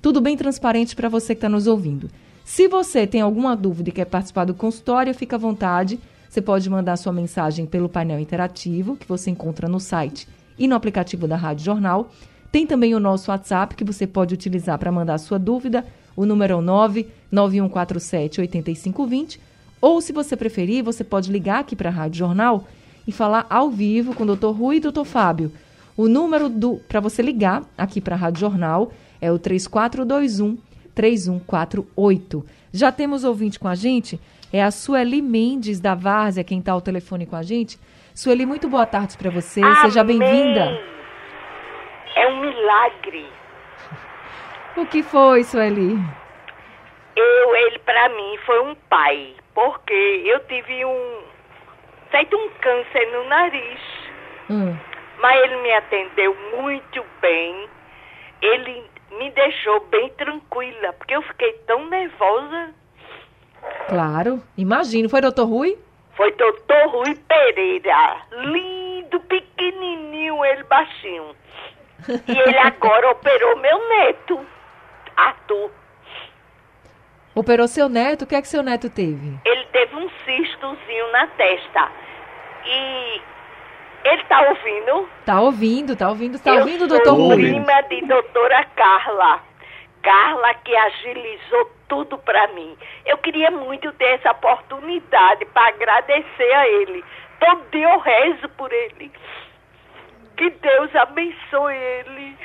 tudo 0.02 0.20
bem 0.20 0.36
transparente 0.36 0.94
para 0.94 1.08
você 1.08 1.34
que 1.34 1.38
está 1.38 1.48
nos 1.48 1.66
ouvindo. 1.66 2.10
Se 2.44 2.68
você 2.68 3.06
tem 3.06 3.20
alguma 3.20 3.56
dúvida 3.56 3.88
e 3.88 3.92
quer 3.92 4.04
participar 4.04 4.44
do 4.44 4.54
consultório, 4.54 5.14
fica 5.14 5.36
à 5.36 5.38
vontade. 5.38 5.98
Você 6.28 6.42
pode 6.42 6.68
mandar 6.68 6.96
sua 6.96 7.12
mensagem 7.12 7.66
pelo 7.66 7.88
painel 7.88 8.18
interativo 8.18 8.96
que 8.96 9.06
você 9.06 9.30
encontra 9.30 9.68
no 9.68 9.78
site 9.78 10.26
e 10.58 10.66
no 10.66 10.74
aplicativo 10.74 11.28
da 11.28 11.36
Rádio 11.36 11.64
Jornal. 11.64 12.10
Tem 12.50 12.66
também 12.66 12.94
o 12.94 13.00
nosso 13.00 13.30
WhatsApp 13.30 13.74
que 13.74 13.84
você 13.84 14.06
pode 14.06 14.34
utilizar 14.34 14.78
para 14.78 14.92
mandar 14.92 15.18
sua 15.18 15.38
dúvida. 15.38 15.84
O 16.16 16.26
número 16.26 16.52
é 16.52 16.56
o 16.56 16.60
99147 16.60 18.40
8520. 18.40 19.40
Ou, 19.80 20.00
se 20.00 20.12
você 20.12 20.36
preferir, 20.36 20.84
você 20.84 21.02
pode 21.02 21.30
ligar 21.32 21.60
aqui 21.60 21.74
para 21.74 21.88
a 21.88 21.92
Rádio 21.92 22.18
Jornal 22.18 22.66
e 23.06 23.12
falar 23.12 23.46
ao 23.50 23.70
vivo 23.70 24.14
com 24.14 24.24
o 24.24 24.36
Dr. 24.36 24.50
Rui 24.50 24.76
e 24.76 24.86
o 24.86 24.92
Dr. 24.92 25.04
Fábio. 25.04 25.52
O 25.96 26.08
número 26.08 26.50
para 26.88 27.00
você 27.00 27.20
ligar 27.20 27.64
aqui 27.76 28.00
para 28.00 28.14
a 28.14 28.18
Rádio 28.18 28.40
Jornal 28.40 28.92
é 29.20 29.30
o 29.30 29.38
3421 29.38 30.56
3148. 30.94 32.44
Já 32.72 32.92
temos 32.92 33.24
ouvinte 33.24 33.58
com 33.58 33.68
a 33.68 33.74
gente, 33.74 34.20
é 34.52 34.62
a 34.62 34.70
Sueli 34.70 35.20
Mendes 35.20 35.80
da 35.80 35.94
Várzea, 35.94 36.44
quem 36.44 36.58
está 36.58 36.72
ao 36.72 36.80
telefone 36.80 37.26
com 37.26 37.36
a 37.36 37.42
gente. 37.42 37.78
Sueli, 38.14 38.46
muito 38.46 38.68
boa 38.68 38.86
tarde 38.86 39.16
para 39.16 39.30
você, 39.30 39.62
Amém. 39.62 39.82
seja 39.82 40.04
bem-vinda. 40.04 40.78
É 42.16 42.28
um 42.28 42.40
milagre. 42.40 43.41
O 44.76 44.86
que 44.86 45.02
foi, 45.02 45.44
Sueli? 45.44 45.96
Eu, 47.14 47.56
ele 47.56 47.78
para 47.80 48.08
mim 48.08 48.38
foi 48.46 48.60
um 48.60 48.74
pai, 48.88 49.34
porque 49.54 50.22
eu 50.24 50.40
tive 50.46 50.84
um 50.84 51.22
feito 52.10 52.36
um 52.36 52.48
câncer 52.60 53.12
no 53.12 53.24
nariz. 53.28 53.80
Hum. 54.50 54.76
Mas 55.18 55.42
ele 55.42 55.56
me 55.56 55.72
atendeu 55.72 56.36
muito 56.56 57.04
bem. 57.20 57.68
Ele 58.40 58.84
me 59.18 59.30
deixou 59.30 59.80
bem 59.86 60.08
tranquila, 60.10 60.92
porque 60.94 61.14
eu 61.14 61.22
fiquei 61.22 61.52
tão 61.66 61.86
nervosa. 61.86 62.70
Claro, 63.88 64.42
imagino. 64.56 65.08
Foi 65.08 65.20
doutor 65.20 65.46
Rui? 65.46 65.78
Foi 66.16 66.32
doutor 66.32 66.88
Rui 66.88 67.14
Pereira. 67.14 68.16
Lindo, 68.32 69.20
pequenininho, 69.20 70.44
ele 70.44 70.64
baixinho. 70.64 71.36
E 72.08 72.38
ele 72.38 72.58
agora 72.66 73.10
operou 73.10 73.56
meu 73.56 73.88
neto, 73.88 74.40
Arthur. 75.16 75.70
Operou 77.34 77.66
seu 77.66 77.88
neto? 77.88 78.22
O 78.22 78.26
que 78.26 78.34
é 78.34 78.42
que 78.42 78.48
seu 78.48 78.62
neto 78.62 78.90
teve? 78.90 79.38
Ele 79.44 79.64
teve 79.72 79.96
um 79.96 80.08
cistozinho 80.24 81.12
na 81.12 81.26
testa. 81.28 81.90
E 82.66 83.20
ele 84.04 84.24
tá 84.24 84.40
ouvindo? 84.42 85.08
Tá 85.24 85.40
ouvindo, 85.40 85.96
tá 85.96 86.08
ouvindo, 86.08 86.38
tá 86.38 86.50
eu 86.50 86.60
ouvindo, 86.60 86.86
doutor 86.86 87.14
Rui? 87.14 87.36
prima 87.36 87.80
de 87.82 88.02
doutora 88.02 88.64
Carla. 88.76 89.40
Carla 90.02 90.54
que 90.54 90.76
agilizou 90.76 91.70
tudo 91.88 92.18
para 92.18 92.48
mim. 92.48 92.76
Eu 93.06 93.16
queria 93.18 93.50
muito 93.50 93.92
ter 93.92 94.18
essa 94.18 94.32
oportunidade 94.32 95.44
para 95.46 95.68
agradecer 95.68 96.52
a 96.52 96.68
ele. 96.68 97.04
Todo 97.38 97.70
dia 97.70 97.92
eu 97.92 97.98
rezo 98.00 98.48
por 98.50 98.72
ele. 98.72 99.12
Que 100.36 100.50
Deus 100.50 100.94
abençoe 100.96 101.74
ele. 101.74 102.36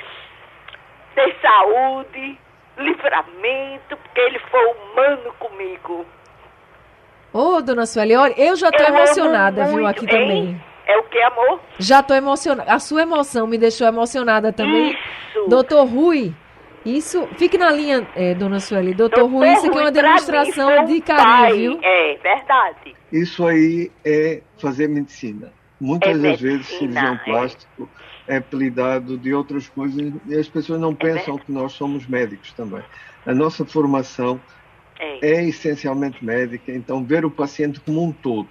Ter 1.14 1.36
saúde, 1.42 2.38
livramento, 2.78 3.96
porque 3.96 4.20
ele 4.20 4.38
foi 4.50 4.64
humano 4.66 5.32
comigo. 5.38 6.06
Ô, 7.32 7.56
oh, 7.56 7.62
dona 7.62 7.84
Sueli, 7.86 8.14
eu 8.14 8.56
já 8.56 8.70
tô 8.70 8.82
eu 8.82 8.88
emocionada, 8.88 9.64
viu, 9.66 9.86
aqui 9.86 10.04
hein? 10.04 10.10
também. 10.10 10.64
É 10.86 10.96
o 10.96 11.02
que, 11.02 11.20
amor? 11.20 11.60
Já 11.78 12.02
tô 12.02 12.14
emocionada. 12.14 12.72
A 12.72 12.78
sua 12.78 13.02
emoção 13.02 13.46
me 13.46 13.58
deixou 13.58 13.86
emocionada 13.86 14.52
também. 14.52 14.92
Isso. 14.92 15.46
Doutor 15.48 15.84
Rui, 15.86 16.34
isso. 16.84 17.28
Fique 17.36 17.58
na 17.58 17.70
linha, 17.70 18.08
é, 18.16 18.34
dona 18.34 18.58
Sueli. 18.58 18.94
Doutor, 18.94 19.20
Doutor 19.20 19.38
Rui, 19.38 19.52
isso 19.52 19.66
aqui 19.66 19.78
é 19.78 19.80
uma 19.82 19.92
demonstração 19.92 20.84
de 20.86 21.00
carinho, 21.02 21.72
viu? 21.72 21.80
É, 21.82 22.14
verdade. 22.16 22.96
Isso 23.12 23.46
aí 23.46 23.90
é 24.04 24.40
fazer 24.58 24.88
medicina. 24.88 25.52
Muitas 25.78 26.10
é 26.10 26.12
das 26.14 26.22
medicina, 26.22 26.50
vezes, 26.50 26.66
cirurgião 26.66 27.14
é. 27.14 27.24
plástico 27.24 27.90
é 28.28 28.36
apelidado 28.36 29.18
de 29.18 29.34
outras 29.34 29.68
coisas 29.68 30.12
e 30.26 30.34
as 30.36 30.48
pessoas 30.48 30.80
não 30.80 30.92
é 30.92 30.94
pensam 30.94 31.36
que 31.36 31.50
nós 31.50 31.72
somos 31.72 32.06
médicos 32.06 32.52
também. 32.52 32.82
A 33.26 33.34
nossa 33.34 33.64
formação 33.64 34.40
é. 34.98 35.30
é 35.30 35.48
essencialmente 35.48 36.24
médica, 36.24 36.70
então 36.70 37.02
ver 37.02 37.24
o 37.24 37.30
paciente 37.30 37.80
como 37.80 38.04
um 38.04 38.12
todo 38.12 38.48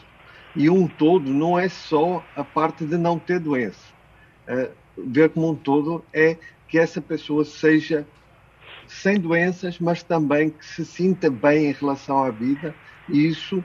e 0.58 0.72
um 0.72 0.88
todo 0.88 1.30
não 1.30 1.58
é 1.58 1.70
só 1.70 2.26
a 2.36 2.44
parte 2.44 2.84
de 2.84 2.98
não 2.98 3.20
ter 3.20 3.40
doença. 3.40 3.94
É, 4.48 4.72
ver 4.98 5.30
como 5.30 5.52
um 5.52 5.56
todo 5.56 6.04
é 6.12 6.36
que 6.68 6.80
essa 6.80 7.00
pessoa 7.00 7.46
seja 7.46 8.08
sem 8.88 9.20
doenças, 9.20 9.80
mas 9.80 10.02
também 10.02 10.50
que 10.50 10.66
se 10.66 10.84
sinta 10.84 11.30
bem 11.30 11.68
em 11.68 11.74
relação 11.74 12.24
à 12.24 12.32
vida. 12.32 12.74
E 13.08 13.28
isso 13.28 13.64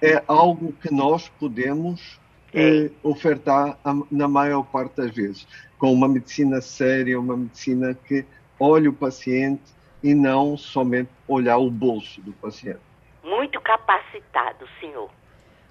é 0.00 0.22
algo 0.28 0.72
que 0.80 0.92
nós 0.92 1.28
podemos 1.28 2.20
é, 2.54 2.90
ofertar 3.02 3.76
a, 3.84 3.94
na 4.10 4.28
maior 4.28 4.62
parte 4.64 4.96
das 4.96 5.10
vezes, 5.14 5.46
com 5.78 5.92
uma 5.92 6.08
medicina 6.08 6.60
séria, 6.60 7.18
uma 7.18 7.36
medicina 7.36 7.94
que 8.06 8.24
olhe 8.58 8.88
o 8.88 8.92
paciente 8.92 9.62
e 10.02 10.14
não 10.14 10.56
somente 10.56 11.10
olhar 11.26 11.58
o 11.58 11.70
bolso 11.70 12.20
do 12.20 12.32
paciente. 12.34 12.80
Muito 13.24 13.60
capacitado, 13.60 14.66
senhor. 14.78 15.10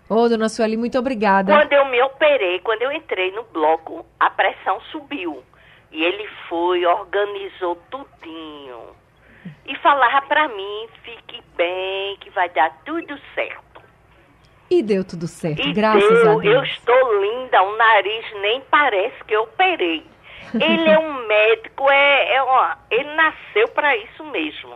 Ô, 0.09 0.15
oh, 0.15 0.29
dona 0.29 0.49
Sueli, 0.49 0.75
muito 0.75 0.99
obrigada. 0.99 1.53
Quando 1.53 1.71
eu 1.71 1.85
me 1.85 2.01
operei, 2.01 2.59
quando 2.59 2.81
eu 2.81 2.91
entrei 2.91 3.31
no 3.31 3.43
bloco, 3.43 4.05
a 4.19 4.29
pressão 4.29 4.81
subiu. 4.91 5.41
E 5.91 6.03
ele 6.03 6.27
foi, 6.49 6.85
organizou 6.85 7.75
tudinho. 7.89 8.79
E 9.65 9.75
falava 9.77 10.21
para 10.27 10.47
mim, 10.49 10.87
fique 11.03 11.41
bem, 11.55 12.17
que 12.17 12.29
vai 12.31 12.49
dar 12.49 12.81
tudo 12.83 13.17
certo. 13.33 13.72
E 14.73 14.81
deu 14.81 15.03
tudo 15.03 15.27
certo, 15.27 15.61
e 15.61 15.71
graças 15.71 16.09
deu, 16.09 16.31
a 16.31 16.41
Deus. 16.41 16.45
Eu 16.45 16.63
estou 16.63 17.21
linda, 17.21 17.61
o 17.61 17.77
nariz 17.77 18.25
nem 18.41 18.59
parece 18.71 19.23
que 19.25 19.35
eu 19.35 19.43
operei. 19.43 20.03
Ele 20.51 20.89
é 20.89 20.97
um 20.97 21.13
médico, 21.27 21.87
é, 21.91 22.35
é 22.35 22.41
ó, 22.41 22.71
ele 22.89 23.13
nasceu 23.13 23.67
para 23.67 23.95
isso 23.97 24.23
mesmo. 24.25 24.73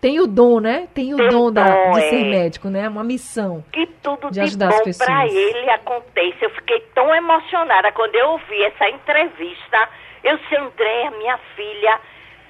Tem 0.00 0.18
o 0.18 0.26
dom, 0.26 0.60
né? 0.60 0.88
Tem 0.94 1.12
o 1.12 1.16
Tem 1.18 1.28
dom, 1.28 1.52
da, 1.52 1.92
de 1.92 1.98
é. 1.98 2.10
ser 2.10 2.24
médico, 2.24 2.68
né? 2.68 2.88
Uma 2.88 3.04
missão. 3.04 3.62
Que 3.70 3.86
tudo 4.02 4.30
de, 4.30 4.40
de 4.44 4.56
bom 4.56 4.68
para 4.98 5.26
ele 5.26 5.70
acontece. 5.70 6.36
Eu 6.42 6.50
fiquei 6.50 6.80
tão 6.94 7.14
emocionada 7.14 7.92
quando 7.92 8.14
eu 8.14 8.30
ouvi 8.30 8.62
essa 8.64 8.88
entrevista. 8.88 9.88
Eu 10.22 10.38
sei, 10.48 10.58
André, 10.58 11.10
minha 11.18 11.38
filha, 11.54 12.00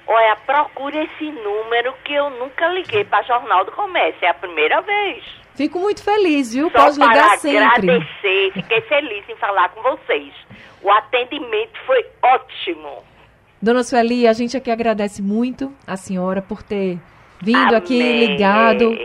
olha, 0.07 0.35
procure 0.45 0.97
esse 0.97 1.31
número 1.31 1.93
que 2.05 2.13
eu 2.13 2.29
nunca 2.29 2.67
liguei 2.67 3.03
para 3.03 3.23
Jornal 3.23 3.65
do 3.65 3.71
Comércio. 3.73 4.25
É 4.25 4.29
a 4.29 4.33
primeira 4.33 4.81
vez. 4.81 5.44
Fico 5.55 5.79
muito 5.79 6.03
feliz, 6.03 6.53
viu? 6.53 6.69
Só 6.69 6.83
Pode 6.85 6.99
ligar 6.99 7.27
para 7.29 7.37
sempre. 7.37 7.91
agradecer, 7.91 8.51
fiquei 8.53 8.81
feliz 8.81 9.29
em 9.29 9.35
falar 9.37 9.69
com 9.69 9.81
vocês. 9.81 10.33
O 10.81 10.91
atendimento 10.91 11.79
foi 11.85 12.05
ótimo. 12.21 13.03
Dona 13.61 13.83
Sueli, 13.83 14.27
a 14.27 14.33
gente 14.33 14.55
aqui 14.57 14.69
agradece 14.69 15.21
muito 15.21 15.73
a 15.87 15.95
senhora 15.95 16.41
por 16.41 16.61
ter 16.61 16.99
vindo 17.41 17.57
Amém. 17.57 17.75
aqui 17.77 18.27
ligado, 18.27 18.97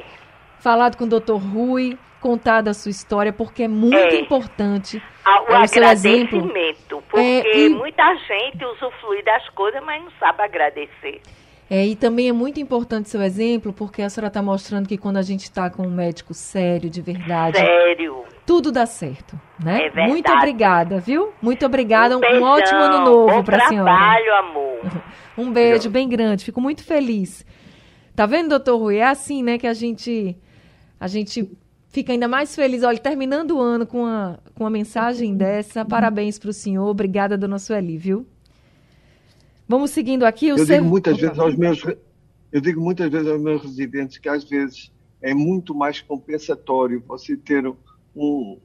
falado 0.59 0.97
com 0.97 1.04
o 1.04 1.09
doutor 1.09 1.38
Rui, 1.38 1.97
contado 2.21 2.69
a 2.69 2.75
sua 2.75 2.90
história, 2.90 3.33
porque 3.33 3.62
é 3.62 3.69
muito 3.69 3.97
é. 3.97 4.21
importante 4.21 5.02
ah, 5.25 5.42
o, 5.42 5.52
é, 5.52 5.62
o 5.62 5.69
seu 5.69 5.85
exemplo. 5.85 6.52
Porque 6.88 7.19
é, 7.19 7.59
e... 7.59 7.69
muita 7.71 8.14
gente 8.16 8.64
usufrui 8.64 9.23
das 9.23 9.49
coisas, 9.50 9.83
mas 9.85 10.02
não 10.02 10.11
sabe 10.19 10.42
agradecer. 10.42 11.21
É, 11.70 11.86
e 11.86 11.94
também 11.94 12.28
é 12.28 12.32
muito 12.32 12.58
importante 12.58 13.08
seu 13.08 13.22
exemplo, 13.22 13.72
porque 13.72 14.02
a 14.02 14.10
senhora 14.10 14.26
está 14.26 14.42
mostrando 14.42 14.88
que 14.88 14.98
quando 14.98 15.18
a 15.18 15.22
gente 15.22 15.44
está 15.44 15.70
com 15.70 15.86
um 15.86 15.90
médico 15.90 16.34
sério, 16.34 16.90
de 16.90 17.00
verdade. 17.00 17.58
Sério. 17.58 18.24
Tudo 18.44 18.72
dá 18.72 18.84
certo, 18.86 19.40
né? 19.62 19.76
É 19.76 19.82
verdade. 19.82 20.08
Muito 20.08 20.32
obrigada, 20.32 20.98
viu? 20.98 21.32
Muito 21.40 21.64
obrigada. 21.64 22.18
Um, 22.18 22.20
um 22.20 22.42
ótimo 22.42 22.80
ano 22.80 23.04
novo 23.04 23.44
para 23.44 23.64
a 23.64 23.68
senhora. 23.68 23.88
trabalho, 23.88 24.34
amor. 24.34 25.02
um 25.38 25.52
beijo 25.52 25.88
bem 25.88 26.08
grande. 26.08 26.44
Fico 26.44 26.60
muito 26.60 26.82
feliz 26.82 27.46
Tá 28.20 28.26
vendo, 28.26 28.50
doutor 28.50 28.76
Rui? 28.76 28.96
É 28.98 29.06
assim, 29.06 29.42
né, 29.42 29.56
que 29.56 29.66
a 29.66 29.72
gente, 29.72 30.36
a 31.00 31.08
gente 31.08 31.50
fica 31.88 32.12
ainda 32.12 32.28
mais 32.28 32.54
feliz. 32.54 32.82
Olha, 32.82 32.98
terminando 32.98 33.52
o 33.52 33.60
ano 33.60 33.86
com 33.86 34.02
uma, 34.02 34.38
com 34.54 34.64
uma 34.64 34.68
mensagem 34.70 35.34
dessa. 35.34 35.86
Parabéns 35.86 36.38
para 36.38 36.50
o 36.50 36.52
senhor. 36.52 36.86
Obrigada, 36.86 37.38
dona 37.38 37.58
Sueli, 37.58 37.96
viu? 37.96 38.26
Vamos 39.70 39.92
seguindo 39.92 40.24
aqui. 40.24 40.52
O 40.52 40.58
eu, 40.58 40.66
seu... 40.66 40.78
digo 40.78 40.88
muitas 40.88 41.16
vezes 41.16 41.38
aos 41.38 41.54
meus, 41.54 41.80
eu 42.50 42.60
digo 42.60 42.80
muitas 42.80 43.08
vezes 43.08 43.28
aos 43.28 43.40
meus 43.40 43.62
residentes 43.62 44.18
que 44.18 44.28
às 44.28 44.42
vezes 44.42 44.90
é 45.22 45.32
muito 45.32 45.72
mais 45.76 46.00
compensatório 46.00 47.00
você 47.06 47.36
ter 47.36 47.72
um, 48.16 48.58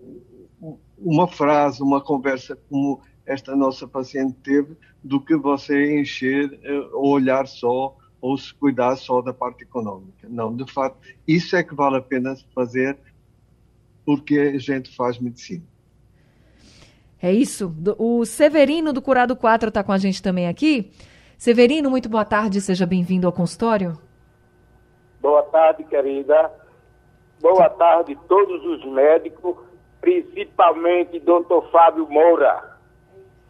uma 0.98 1.28
frase, 1.28 1.84
uma 1.84 2.02
conversa 2.02 2.58
como 2.68 3.02
esta 3.24 3.56
nossa 3.56 3.88
paciente 3.88 4.36
teve, 4.42 4.76
do 5.04 5.22
que 5.22 5.36
você 5.36 6.02
encher 6.02 6.60
ou 6.92 7.20
eh, 7.20 7.20
olhar 7.22 7.46
só 7.46 7.96
ou 8.20 8.36
se 8.36 8.52
cuidar 8.56 8.96
só 8.96 9.22
da 9.22 9.32
parte 9.32 9.62
econômica. 9.62 10.28
Não, 10.28 10.56
de 10.56 10.66
fato, 10.74 10.98
isso 11.28 11.56
é 11.56 11.62
que 11.62 11.76
vale 11.76 11.98
a 11.98 12.02
pena 12.02 12.36
fazer 12.56 12.98
porque 14.04 14.40
a 14.40 14.58
gente 14.58 14.96
faz 14.96 15.20
medicina. 15.20 15.64
É 17.22 17.32
isso. 17.32 17.74
O 17.98 18.26
Severino 18.26 18.92
do 18.92 19.02
Curado 19.02 19.36
4 19.36 19.70
está 19.70 19.84
com 19.84 19.92
a 19.92 19.98
gente 19.98 20.22
também 20.22 20.48
aqui. 20.48 20.92
Severino, 21.38 21.90
muito 21.90 22.10
boa 22.10 22.26
tarde, 22.26 22.62
seja 22.62 22.86
bem-vindo 22.86 23.28
ao 23.28 23.34
consultório. 23.34 23.98
Boa 25.22 25.44
tarde, 25.44 25.84
querida. 25.84 26.52
Boa 27.42 27.70
tarde 27.70 28.18
todos 28.28 28.64
os 28.66 28.86
médicos, 28.86 29.58
principalmente 30.00 31.20
doutor 31.20 31.70
Fábio 31.72 32.08
Moura. 32.10 32.78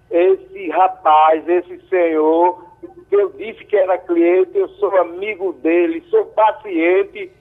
Esse 0.10 0.70
rapaz, 0.70 1.48
esse 1.48 1.80
senhor, 1.88 2.66
que 3.10 3.16
eu 3.16 3.32
disse 3.34 3.64
que 3.66 3.76
era 3.76 3.98
cliente, 3.98 4.58
eu 4.58 4.70
sou 4.70 4.96
amigo 4.98 5.54
dele, 5.54 6.04
sou 6.10 6.26
paciente, 6.28 7.32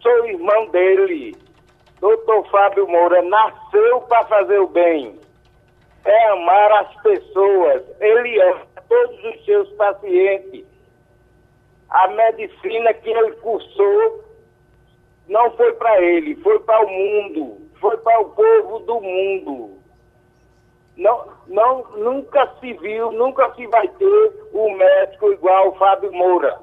sou 0.00 0.26
irmão 0.26 0.68
dele. 0.68 1.36
Doutor 2.00 2.48
Fábio 2.50 2.88
Moura 2.88 3.22
nasceu 3.22 4.00
para 4.02 4.24
fazer 4.26 4.58
o 4.58 4.68
bem, 4.68 5.18
é 6.04 6.28
amar 6.28 6.72
as 6.72 6.94
pessoas, 7.02 7.82
ele 8.00 8.40
ama 8.40 8.66
todos 8.88 9.24
os 9.24 9.44
seus 9.44 9.68
pacientes. 9.72 10.64
A 11.88 12.08
medicina 12.08 12.94
que 12.94 13.10
ele 13.10 13.32
cursou 13.36 14.24
não 15.28 15.50
foi 15.56 15.72
para 15.74 16.00
ele, 16.02 16.36
foi 16.36 16.58
para 16.60 16.84
o 16.84 16.88
mundo, 16.88 17.58
foi 17.80 17.96
para 17.98 18.20
o 18.20 18.30
povo 18.30 18.80
do 18.80 19.00
mundo. 19.00 19.80
Não, 20.96 21.24
não, 21.46 21.82
nunca 21.96 22.46
se 22.60 22.72
viu, 22.74 23.10
nunca 23.12 23.54
se 23.54 23.66
vai 23.68 23.88
ter 23.88 24.32
um 24.52 24.76
médico 24.76 25.32
igual 25.32 25.68
o 25.68 25.76
Fábio 25.76 26.12
Moura. 26.12 26.58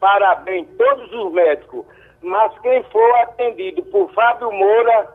Parabéns, 0.00 0.66
todos 0.78 1.12
os 1.12 1.32
médicos. 1.32 1.84
Mas 2.22 2.56
quem 2.60 2.82
for 2.84 3.14
atendido 3.16 3.82
por 3.84 4.10
Fábio 4.14 4.50
Moura, 4.50 5.12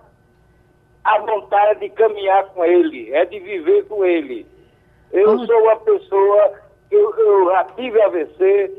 a 1.08 1.20
vontade 1.20 1.80
de 1.80 1.90
caminhar 1.92 2.48
com 2.48 2.66
ele, 2.66 3.14
é 3.14 3.24
de 3.24 3.40
viver 3.40 3.86
com 3.88 4.04
ele. 4.04 4.46
Eu 5.14 5.40
sou 5.46 5.62
uma 5.64 5.78
pessoa, 5.78 6.52
eu, 6.92 7.16
eu 7.18 7.46
já 7.50 7.64
tive 7.78 8.02
AVC, 8.02 8.72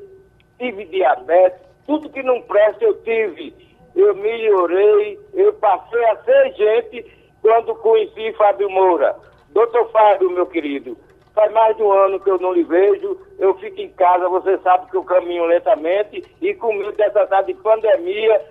tive 0.58 0.84
diabetes, 0.84 1.58
tudo 1.86 2.10
que 2.10 2.22
não 2.22 2.42
presta 2.42 2.84
eu 2.84 3.02
tive. 3.02 3.54
Eu 3.96 4.14
melhorei, 4.14 5.18
eu 5.32 5.54
passei 5.54 6.04
a 6.04 6.16
ser 6.22 6.52
gente 6.52 7.06
quando 7.40 7.74
conheci 7.76 8.34
Fábio 8.34 8.68
Moura. 8.68 9.16
Doutor 9.48 9.90
Fábio, 9.90 10.30
meu 10.30 10.44
querido, 10.44 10.98
faz 11.34 11.50
mais 11.50 11.74
de 11.78 11.82
um 11.82 11.90
ano 11.90 12.20
que 12.20 12.28
eu 12.28 12.38
não 12.38 12.52
lhe 12.52 12.62
vejo, 12.62 13.18
eu 13.38 13.54
fico 13.54 13.80
em 13.80 13.88
casa, 13.88 14.28
você 14.28 14.58
sabe 14.58 14.90
que 14.90 14.98
eu 14.98 15.02
caminho 15.02 15.46
lentamente, 15.46 16.22
e 16.42 16.52
comigo 16.52 16.92
dessa 16.92 17.26
tarde 17.26 17.54
de 17.54 17.62
pandemia, 17.62 18.42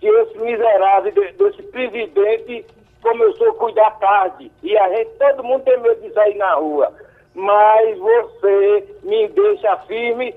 que 0.00 0.08
esse 0.08 0.38
miserável, 0.38 1.12
desse 1.12 1.62
presidente, 1.62 2.66
começou 3.02 3.50
a 3.50 3.54
cuidar 3.54 3.90
tarde. 3.98 4.50
E 4.62 4.76
a 4.76 4.88
gente, 4.90 5.10
todo 5.18 5.44
mundo 5.44 5.64
tem 5.64 5.78
medo 5.80 6.00
de 6.00 6.12
sair 6.12 6.36
na 6.36 6.54
rua. 6.54 6.92
Mas 7.34 7.98
você 7.98 8.96
me 9.02 9.28
deixa 9.28 9.76
firme, 9.86 10.34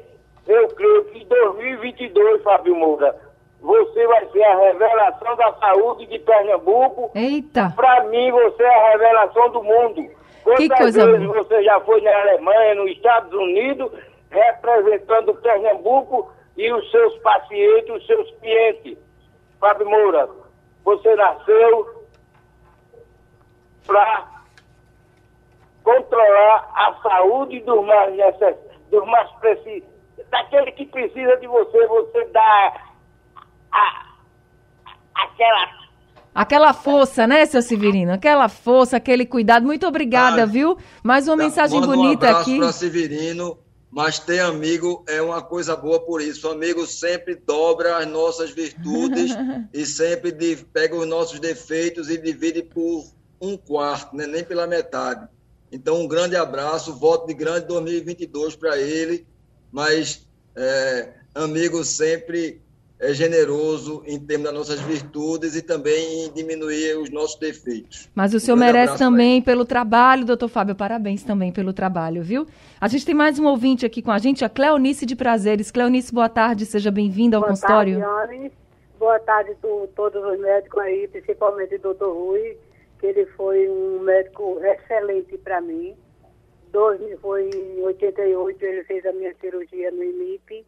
eu 0.48 0.68
creio 0.70 1.06
que 1.06 1.20
em 1.20 1.28
2022, 1.28 2.44
Fábio 2.44 2.76
Moura, 2.76 3.16
você 3.62 4.08
vai 4.08 4.26
ser 4.28 4.44
a 4.44 4.58
revelação 4.58 5.36
da 5.36 5.54
saúde 5.54 6.06
de 6.08 6.20
Pernambuco. 6.20 7.12
Eita! 7.16 7.74
Para 7.76 8.04
mim, 8.06 8.32
você 8.32 8.64
é 8.64 8.68
a 8.68 8.92
revelação 8.92 9.50
do 9.52 9.64
mundo. 9.64 10.10
Quantas 10.44 10.68
que 10.68 10.76
coisa 10.76 11.06
vezes 11.06 11.28
boa. 11.28 11.44
você 11.44 11.64
já 11.64 11.80
foi 11.82 12.02
na 12.02 12.22
Alemanha, 12.22 12.76
nos 12.76 12.92
Estados 12.92 13.32
Unidos, 13.32 13.92
representando 14.32 15.36
Pernambuco 15.36 16.32
e 16.58 16.72
os 16.74 16.90
seus 16.90 17.16
pacientes, 17.20 17.96
os 17.96 18.08
seus 18.08 18.32
clientes? 18.42 18.98
Fábio 19.60 19.88
Moura, 19.88 20.28
você 20.84 21.16
nasceu 21.16 22.01
para 23.92 24.44
controlar 25.84 26.72
a 26.74 26.96
saúde 27.04 27.60
dos 27.62 27.86
mais 27.86 28.16
necessários, 28.16 28.60
dos 28.90 29.06
mais 29.06 29.30
precisos, 29.34 29.90
daquele 30.30 30.72
que 30.72 30.86
precisa 30.86 31.36
de 31.38 31.48
você, 31.48 31.88
você 31.88 32.26
dá 32.32 32.74
a, 33.74 34.06
aquela 35.16 35.82
Aquela 36.34 36.72
força, 36.72 37.28
né, 37.28 37.46
seu 37.46 37.62
Severino? 37.62 38.14
Aquela 38.14 38.48
força, 38.48 38.96
aquele 38.96 39.26
cuidado. 39.26 39.66
Muito 39.66 39.86
obrigada, 39.86 40.44
ah, 40.44 40.46
viu? 40.46 40.78
Mais 41.04 41.28
uma 41.28 41.36
mensagem 41.36 41.82
bonita 41.82 42.32
um 42.32 42.38
aqui. 42.38 42.58
para 42.58 42.72
Severino, 42.72 43.58
mas 43.92 44.18
ter 44.18 44.40
amigo 44.40 45.04
é 45.10 45.22
uma 45.22 45.42
coisa 45.42 45.76
boa 45.76 46.00
por 46.00 46.22
isso. 46.22 46.48
O 46.48 46.52
amigo 46.52 46.88
sempre 46.88 47.36
dobra 47.36 47.98
as 47.98 48.08
nossas 48.08 48.50
virtudes 48.50 49.36
e 49.74 49.86
sempre 49.86 50.32
pega 50.72 50.96
os 50.96 51.06
nossos 51.06 51.38
defeitos 51.38 52.10
e 52.10 52.18
divide 52.18 52.64
por 52.64 53.04
um 53.42 53.58
quarto, 53.58 54.16
né? 54.16 54.28
nem 54.28 54.44
pela 54.44 54.68
metade. 54.68 55.28
Então, 55.72 56.02
um 56.02 56.08
grande 56.08 56.36
abraço, 56.36 56.94
voto 56.94 57.28
de 57.28 57.34
grande 57.34 57.66
2022 57.66 58.56
para 58.56 58.78
ele, 58.78 59.26
mas 59.72 60.28
é, 60.56 61.10
amigo 61.34 61.84
sempre 61.84 62.62
é 63.02 63.14
generoso 63.14 64.04
em 64.06 64.20
termos 64.20 64.46
das 64.46 64.54
nossas 64.54 64.80
virtudes 64.82 65.56
e 65.56 65.62
também 65.64 66.26
em 66.26 66.32
diminuir 66.32 66.96
os 66.98 67.10
nossos 67.10 67.40
defeitos. 67.40 68.08
Mas 68.14 68.32
o 68.36 68.40
senhor 68.40 68.56
merece 68.56 68.96
também 68.96 69.42
pelo 69.42 69.66
trabalho, 69.66 70.24
doutor 70.24 70.48
Fábio, 70.48 70.76
parabéns 70.76 71.24
também 71.24 71.52
pelo 71.52 71.74
trabalho, 71.74 72.22
viu? 72.22 72.46
A 72.80 72.88
gente 72.88 73.04
tem 73.04 73.16
mais 73.16 73.40
um 73.40 73.48
ouvinte 73.48 73.88
aqui 73.88 74.04
com 74.04 74.12
a 74.12 74.20
gente, 74.20 74.46
a 74.46 74.50
Cleonice 74.50 75.04
de 75.08 75.16
Prazeres. 75.16 75.72
Cleonice, 75.72 76.14
boa 76.14 76.30
tarde, 76.30 76.64
seja 76.64 76.92
bem-vinda 76.92 77.38
ao 77.38 77.42
boa 77.42 77.50
consultório. 77.50 78.00
Boa 78.00 78.28
tarde. 78.28 78.52
Boa 79.00 79.20
tarde 79.20 79.52
a 79.52 79.88
todos 79.96 80.24
os 80.24 80.40
médicos 80.40 80.80
aí, 80.84 81.08
principalmente 81.08 81.74
o 81.74 81.80
doutor 81.80 82.14
Rui, 82.14 82.56
que 83.02 83.08
ele 83.08 83.26
foi 83.36 83.68
um 83.68 84.00
médico 84.00 84.60
excelente 84.64 85.36
para 85.40 85.60
mim. 85.60 85.98
Dois, 86.72 87.02
foi 87.20 87.50
em 87.50 87.82
88, 87.82 88.64
ele 88.64 88.84
fez 88.86 89.06
a 89.06 89.12
minha 89.12 89.34
cirurgia 89.42 89.92
no 89.92 90.04
IMIP, 90.04 90.66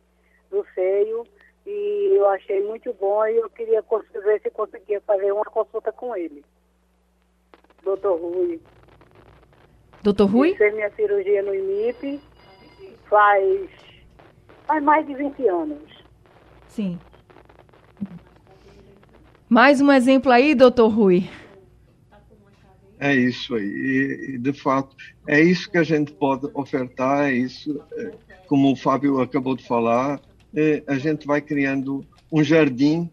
do 0.50 0.66
seio, 0.74 1.26
e 1.66 2.10
eu 2.18 2.28
achei 2.28 2.62
muito 2.64 2.92
bom 2.94 3.26
e 3.28 3.38
eu 3.38 3.50
queria 3.52 3.82
ver 4.26 4.42
se 4.42 4.50
conseguia 4.50 5.00
fazer 5.02 5.32
uma 5.32 5.46
consulta 5.46 5.94
com 5.94 6.14
ele. 6.16 6.44
Doutor 7.84 8.20
Rui. 8.20 8.60
Doutor 10.02 10.26
Rui? 10.26 10.56
Fiz 10.56 10.74
minha 10.74 10.92
cirurgia 10.92 11.42
no 11.44 11.56
IMIP 11.56 12.20
faz, 13.14 13.70
faz 14.66 14.84
mais 14.84 15.06
de 15.06 15.14
20 15.14 15.48
anos. 15.48 16.04
Sim. 16.68 17.00
Mais 19.48 19.80
um 19.80 19.92
exemplo 19.92 20.32
aí, 20.32 20.56
doutor 20.56 20.88
Rui. 20.88 21.30
É 23.04 23.14
isso 23.14 23.54
aí. 23.54 24.30
E, 24.36 24.38
de 24.38 24.54
fato, 24.54 24.96
é 25.28 25.42
isso 25.42 25.70
que 25.70 25.78
a 25.78 25.84
gente 25.84 26.14
pode 26.14 26.50
ofertar, 26.54 27.26
é 27.26 27.34
isso, 27.34 27.84
é, 27.98 28.14
como 28.48 28.72
o 28.72 28.78
Fábio 28.78 29.20
acabou 29.20 29.58
de 29.58 29.68
falar, 29.68 30.22
eh, 30.56 30.82
a 30.88 30.98
gente 30.98 31.28
vai 31.28 31.42
criando 31.42 32.06
um 32.32 32.42
jardim 32.42 33.10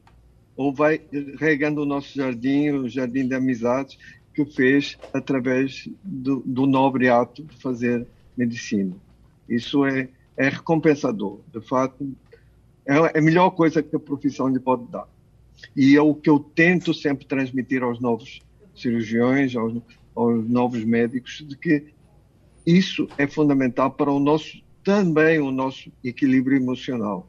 ou 0.56 0.72
vai 0.72 1.00
regando 1.40 1.82
o 1.82 1.84
nosso 1.84 2.16
jardim, 2.16 2.70
o 2.70 2.88
jardim 2.88 3.26
de 3.26 3.34
amizades 3.34 3.98
que 4.32 4.44
fez 4.44 4.96
através 5.12 5.88
do, 6.04 6.40
do 6.46 6.66
nobre 6.68 7.08
ato 7.08 7.42
de 7.42 7.56
fazer 7.56 8.06
medicina. 8.36 8.94
Isso 9.48 9.84
é, 9.84 10.08
é 10.36 10.50
recompensador. 10.50 11.40
De 11.52 11.60
fato, 11.66 12.08
é 12.86 13.18
a 13.18 13.20
melhor 13.20 13.50
coisa 13.50 13.82
que 13.82 13.96
a 13.96 13.98
profissão 13.98 14.46
lhe 14.46 14.60
pode 14.60 14.86
dar. 14.86 15.08
E 15.74 15.96
é 15.96 16.00
o 16.00 16.14
que 16.14 16.30
eu 16.30 16.38
tento 16.38 16.94
sempre 16.94 17.26
transmitir 17.26 17.82
aos 17.82 17.98
novos 17.98 18.40
cirurgiões, 18.80 19.54
aos, 19.56 19.80
aos 20.14 20.48
novos 20.48 20.84
médicos, 20.84 21.44
de 21.46 21.56
que 21.56 21.84
isso 22.66 23.08
é 23.18 23.26
fundamental 23.26 23.90
para 23.90 24.10
o 24.10 24.20
nosso 24.20 24.62
também 24.82 25.38
o 25.38 25.50
nosso 25.50 25.92
equilíbrio 26.02 26.56
emocional. 26.56 27.28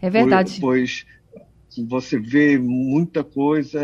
É 0.00 0.08
verdade. 0.10 0.58
Pois 0.60 1.04
você 1.86 2.18
vê 2.18 2.58
muita 2.58 3.24
coisa, 3.24 3.80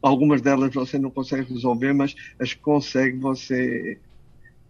algumas 0.00 0.40
delas 0.40 0.74
você 0.74 0.98
não 0.98 1.10
consegue 1.10 1.52
resolver, 1.52 1.92
mas 1.92 2.14
as 2.38 2.54
que 2.54 2.60
consegue 2.60 3.16
você. 3.18 3.98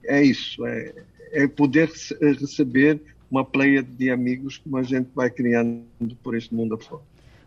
É 0.05 0.23
isso, 0.23 0.67
é, 0.67 0.93
é 1.33 1.47
poder 1.47 1.91
receber 2.21 3.01
uma 3.31 3.45
pleia 3.45 3.83
de 3.83 4.11
amigos 4.11 4.59
como 4.59 4.77
a 4.77 4.83
gente 4.83 5.09
vai 5.15 5.31
criando 5.31 5.87
por 6.23 6.37
este 6.37 6.55
mundo 6.55 6.75
afora. 6.75 7.03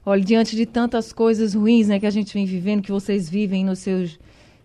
Olha, 0.05 0.23
diante 0.23 0.55
de 0.55 0.67
tantas 0.67 1.11
coisas 1.11 1.55
ruins 1.55 1.87
né, 1.87 1.99
que 1.99 2.05
a 2.05 2.11
gente 2.11 2.31
vem 2.31 2.45
vivendo, 2.45 2.83
que 2.83 2.91
vocês 2.91 3.27
vivem 3.27 3.65
no 3.65 3.75
seu, 3.75 4.07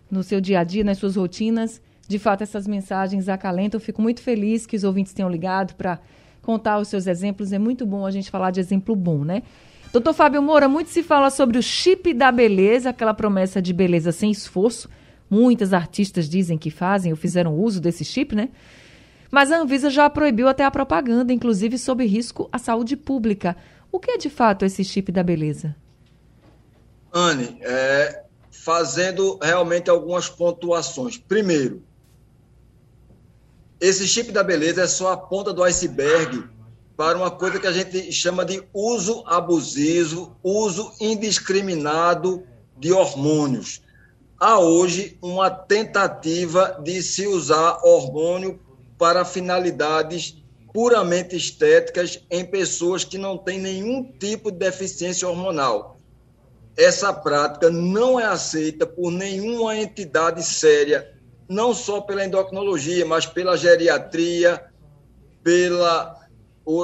no 0.09 0.21
seu 0.21 0.39
dia 0.39 0.59
a 0.59 0.63
dia, 0.63 0.83
nas 0.83 0.99
suas 0.99 1.15
rotinas, 1.15 1.81
de 2.07 2.19
fato 2.19 2.43
essas 2.43 2.67
mensagens 2.67 3.27
acalentam. 3.27 3.79
Eu 3.79 3.83
fico 3.83 4.03
muito 4.03 4.21
feliz 4.21 4.67
que 4.67 4.75
os 4.75 4.83
ouvintes 4.83 5.13
tenham 5.13 5.29
ligado 5.29 5.73
para 5.73 5.99
contar 6.43 6.77
os 6.77 6.89
seus 6.89 7.07
exemplos. 7.07 7.51
É 7.51 7.57
muito 7.57 7.87
bom 7.87 8.05
a 8.05 8.11
gente 8.11 8.29
falar 8.29 8.51
de 8.51 8.59
exemplo 8.59 8.95
bom, 8.95 9.23
né? 9.23 9.41
Doutor 9.91 10.13
Fábio 10.13 10.43
Moura, 10.43 10.69
muito 10.69 10.91
se 10.91 11.01
fala 11.01 11.31
sobre 11.31 11.57
o 11.57 11.63
chip 11.63 12.13
da 12.13 12.31
beleza, 12.31 12.91
aquela 12.91 13.13
promessa 13.13 13.59
de 13.59 13.73
beleza 13.73 14.11
sem 14.11 14.29
esforço. 14.29 14.87
Muitas 15.27 15.73
artistas 15.73 16.29
dizem 16.29 16.55
que 16.55 16.69
fazem 16.69 17.11
ou 17.11 17.17
fizeram 17.17 17.55
uso 17.55 17.81
desse 17.81 18.05
chip, 18.05 18.35
né? 18.35 18.49
Mas 19.31 19.51
a 19.51 19.59
Anvisa 19.59 19.89
já 19.89 20.09
proibiu 20.09 20.47
até 20.47 20.63
a 20.63 20.69
propaganda, 20.69 21.33
inclusive 21.33 21.77
sob 21.77 22.05
risco 22.05 22.47
à 22.51 22.59
saúde 22.59 22.95
pública. 22.95 23.55
O 23.91 23.99
que 23.99 24.11
é 24.11 24.17
de 24.17 24.29
fato 24.29 24.65
esse 24.65 24.83
chip 24.83 25.11
da 25.11 25.21
beleza? 25.21 25.75
Anne, 27.13 27.57
é, 27.61 28.23
fazendo 28.49 29.37
realmente 29.41 29.89
algumas 29.89 30.29
pontuações. 30.29 31.17
Primeiro, 31.17 31.83
esse 33.79 34.07
chip 34.07 34.31
da 34.31 34.43
beleza 34.43 34.83
é 34.83 34.87
só 34.87 35.11
a 35.11 35.17
ponta 35.17 35.51
do 35.51 35.63
iceberg 35.63 36.43
para 36.95 37.17
uma 37.17 37.31
coisa 37.31 37.59
que 37.59 37.67
a 37.67 37.71
gente 37.71 38.11
chama 38.11 38.45
de 38.45 38.63
uso 38.73 39.23
abusivo, 39.25 40.37
uso 40.43 40.93
indiscriminado 41.01 42.43
de 42.77 42.93
hormônios. 42.93 43.81
Há 44.39 44.59
hoje 44.59 45.17
uma 45.21 45.49
tentativa 45.49 46.79
de 46.83 47.01
se 47.01 47.27
usar 47.27 47.79
hormônio 47.83 48.59
para 48.97 49.25
finalidades 49.25 50.40
puramente 50.73 51.35
estéticas 51.35 52.23
em 52.29 52.45
pessoas 52.45 53.03
que 53.03 53.17
não 53.17 53.37
têm 53.37 53.59
nenhum 53.59 54.11
tipo 54.17 54.51
de 54.51 54.57
deficiência 54.57 55.27
hormonal. 55.27 55.97
Essa 56.77 57.11
prática 57.13 57.69
não 57.69 58.19
é 58.19 58.25
aceita 58.25 58.85
por 58.85 59.11
nenhuma 59.11 59.75
entidade 59.75 60.43
séria, 60.43 61.13
não 61.49 61.73
só 61.73 61.99
pela 61.99 62.25
endocrinologia, 62.25 63.05
mas 63.05 63.25
pela 63.25 63.57
geriatria, 63.57 64.63
pela 65.43 66.17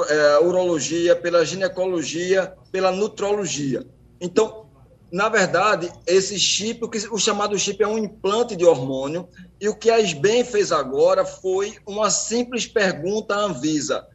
é, 0.08 0.38
urologia, 0.40 1.16
pela 1.16 1.44
ginecologia, 1.44 2.52
pela 2.70 2.92
nutrologia. 2.92 3.86
Então, 4.20 4.67
na 5.10 5.28
verdade, 5.28 5.90
esse 6.06 6.38
chip, 6.38 6.80
o, 7.10 7.18
chamado 7.18 7.58
chip 7.58 7.82
é 7.82 7.86
um 7.86 7.98
implante 7.98 8.54
de 8.54 8.64
hormônio, 8.64 9.28
e 9.60 9.68
o 9.68 9.74
que 9.74 9.90
a 9.90 9.98
SBEM 9.98 10.44
fez 10.44 10.70
agora 10.70 11.24
foi 11.24 11.76
uma 11.86 12.10
simples 12.10 12.66
pergunta 12.66 13.34
à 13.34 13.44
Anvisa. 13.44 14.06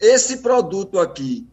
Esse 0.00 0.38
produto 0.38 0.98
aqui 0.98 1.46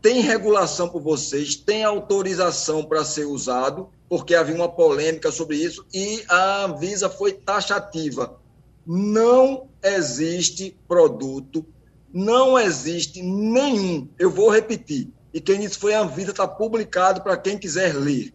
tem 0.00 0.20
regulação 0.20 0.88
por 0.88 1.00
vocês, 1.00 1.54
tem 1.54 1.84
autorização 1.84 2.84
para 2.84 3.04
ser 3.04 3.24
usado, 3.24 3.88
porque 4.08 4.34
havia 4.34 4.54
uma 4.54 4.68
polêmica 4.68 5.30
sobre 5.30 5.56
isso, 5.56 5.84
e 5.92 6.24
a 6.28 6.64
Anvisa 6.64 7.08
foi 7.08 7.32
taxativa. 7.32 8.38
Não 8.86 9.68
existe 9.82 10.76
produto 10.88 11.64
não 12.12 12.58
existe 12.58 13.22
nenhum, 13.22 14.06
eu 14.18 14.30
vou 14.30 14.50
repetir, 14.50 15.08
e 15.32 15.40
quem 15.40 15.60
disse 15.60 15.78
foi 15.78 15.94
a 15.94 16.00
Anvisa, 16.00 16.30
está 16.30 16.46
publicado 16.46 17.22
para 17.22 17.36
quem 17.36 17.58
quiser 17.58 17.94
ler. 17.94 18.32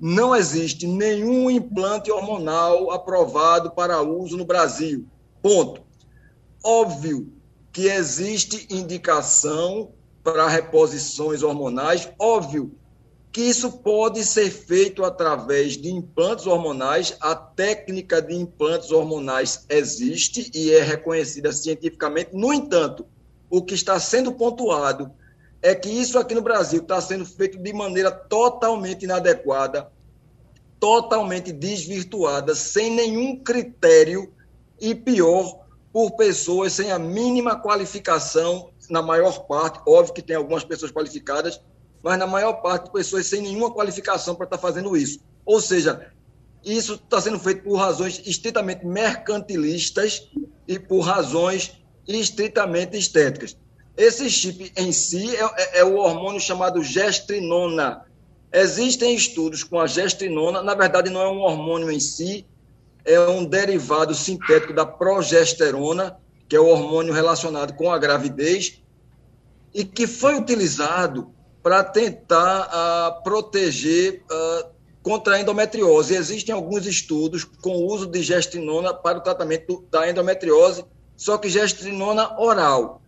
Não 0.00 0.34
existe 0.34 0.86
nenhum 0.86 1.50
implante 1.50 2.10
hormonal 2.10 2.90
aprovado 2.90 3.70
para 3.70 4.02
uso 4.02 4.36
no 4.36 4.44
Brasil. 4.44 5.06
Ponto. 5.40 5.82
Óbvio 6.64 7.32
que 7.72 7.86
existe 7.86 8.66
indicação 8.68 9.92
para 10.22 10.48
reposições 10.48 11.42
hormonais, 11.42 12.08
óbvio 12.18 12.72
que 13.32 13.40
isso 13.40 13.72
pode 13.78 14.24
ser 14.24 14.50
feito 14.50 15.04
através 15.04 15.76
de 15.76 15.90
implantes 15.90 16.46
hormonais. 16.46 17.16
A 17.18 17.34
técnica 17.34 18.20
de 18.20 18.34
implantes 18.34 18.90
hormonais 18.90 19.64
existe 19.70 20.50
e 20.54 20.70
é 20.70 20.82
reconhecida 20.82 21.50
cientificamente. 21.50 22.30
No 22.34 22.52
entanto, 22.52 23.06
o 23.48 23.62
que 23.62 23.74
está 23.74 23.98
sendo 23.98 24.32
pontuado 24.32 25.10
é 25.62 25.74
que 25.74 25.88
isso 25.88 26.18
aqui 26.18 26.34
no 26.34 26.42
Brasil 26.42 26.82
está 26.82 27.00
sendo 27.00 27.24
feito 27.24 27.56
de 27.56 27.72
maneira 27.72 28.10
totalmente 28.10 29.04
inadequada, 29.04 29.90
totalmente 30.80 31.52
desvirtuada, 31.52 32.54
sem 32.54 32.90
nenhum 32.90 33.36
critério 33.36 34.32
e 34.80 34.94
pior, 34.94 35.62
por 35.92 36.16
pessoas 36.16 36.72
sem 36.72 36.90
a 36.90 36.98
mínima 36.98 37.60
qualificação, 37.60 38.70
na 38.90 39.00
maior 39.00 39.46
parte, 39.46 39.80
óbvio 39.86 40.14
que 40.14 40.22
tem 40.22 40.34
algumas 40.34 40.64
pessoas 40.64 40.90
qualificadas, 40.90 41.60
mas 42.02 42.18
na 42.18 42.26
maior 42.26 42.54
parte 42.54 42.90
pessoas 42.90 43.26
sem 43.26 43.42
nenhuma 43.42 43.70
qualificação 43.70 44.34
para 44.34 44.44
estar 44.44 44.56
tá 44.56 44.60
fazendo 44.60 44.96
isso. 44.96 45.20
Ou 45.44 45.60
seja, 45.60 46.10
isso 46.64 46.94
está 46.94 47.20
sendo 47.20 47.38
feito 47.38 47.62
por 47.62 47.76
razões 47.76 48.20
estritamente 48.26 48.84
mercantilistas 48.84 50.28
e 50.66 50.78
por 50.78 51.00
razões 51.00 51.78
estritamente 52.08 52.96
estéticas. 52.96 53.56
Esse 53.96 54.30
chip 54.30 54.72
em 54.76 54.90
si 54.90 55.36
é, 55.36 55.44
é, 55.44 55.78
é, 55.80 55.84
o 55.84 55.96
hormônio 55.96 56.40
chamado 56.40 56.82
gestrinona. 56.82 58.04
Existem 58.52 59.14
estudos 59.14 59.62
com 59.62 59.78
a 59.78 59.86
gestrinona, 59.86 60.62
na 60.62 60.74
verdade 60.74 61.10
não 61.10 61.20
é 61.20 61.28
um 61.28 61.40
hormônio 61.40 61.90
em 61.90 62.00
si, 62.00 62.46
é 63.04 63.18
um 63.20 63.44
derivado 63.44 64.14
sintético 64.14 64.72
da 64.72 64.86
progesterona, 64.86 66.16
que 66.48 66.56
é 66.56 66.60
o 66.60 66.66
hormônio 66.66 67.12
relacionado 67.12 67.74
com 67.74 67.90
a 67.90 67.98
gravidez, 67.98 68.80
e 69.74 69.84
que 69.84 70.06
foi 70.06 70.38
utilizado 70.38 71.32
para 71.62 71.82
tentar 71.82 72.68
uh, 72.68 73.22
proteger 73.22 74.22
uh, 74.30 74.68
contra 75.02 75.36
a 75.36 75.40
endometriose. 75.40 76.14
Existem 76.14 76.54
alguns 76.54 76.86
estudos 76.86 77.44
com 77.44 77.76
o 77.76 77.86
uso 77.86 78.06
de 78.06 78.22
gestrinona 78.22 78.92
para 78.92 79.18
o 79.18 79.22
tratamento 79.22 79.84
da 79.90 80.08
endometriose, 80.08 80.84
só 81.16 81.38
que 81.38 81.48
gestrinona 81.48 82.38
oral. 82.38 83.01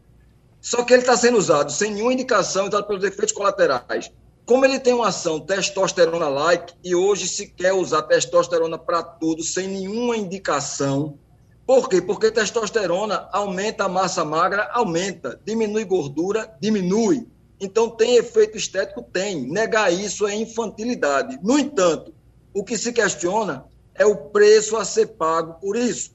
Só 0.64 0.83
que 0.83 0.94
ele 0.94 1.03
está 1.03 1.14
sendo 1.14 1.37
usado 1.37 1.70
sem 1.70 1.92
nenhuma 1.92 2.14
indicação, 2.14 2.66
usado 2.66 2.87
pelos 2.87 3.05
efeitos 3.05 3.33
colaterais. 3.33 4.11
Como 4.46 4.64
ele 4.64 4.81
tem 4.81 4.94
uma 4.94 5.09
ação 5.09 5.38
testosterona-like, 5.38 6.72
e 6.83 6.94
hoje 6.94 7.29
se 7.29 7.48
quer 7.48 7.74
usar 7.74 8.00
testosterona 8.05 8.79
para 8.79 9.03
tudo, 9.03 9.42
sem 9.44 9.68
nenhuma 9.68 10.16
indicação. 10.16 11.18
Por 11.66 11.87
quê? 11.87 12.00
Porque 12.00 12.31
testosterona 12.31 13.29
aumenta 13.31 13.85
a 13.85 13.90
massa 13.90 14.24
magra, 14.24 14.70
aumenta. 14.72 15.38
Diminui 15.44 15.85
gordura, 15.85 16.57
diminui. 16.59 17.29
Então, 17.61 17.90
tem 17.90 18.16
efeito 18.16 18.57
estético? 18.57 19.03
Tem. 19.03 19.42
Negar 19.42 19.92
isso 19.92 20.27
é 20.27 20.35
infantilidade. 20.35 21.38
No 21.42 21.59
entanto, 21.59 22.14
o 22.55 22.64
que 22.64 22.79
se 22.79 22.90
questiona 22.90 23.66
é 23.94 24.07
o 24.07 24.16
preço 24.16 24.79
a 24.79 24.85
ser 24.87 25.09
pago 25.09 25.61
por 25.61 25.77
isso. 25.77 26.13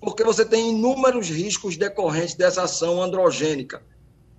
Porque 0.00 0.22
você 0.22 0.44
tem 0.44 0.70
inúmeros 0.70 1.28
riscos 1.28 1.76
decorrentes 1.76 2.34
dessa 2.34 2.62
ação 2.62 3.02
androgênica. 3.02 3.82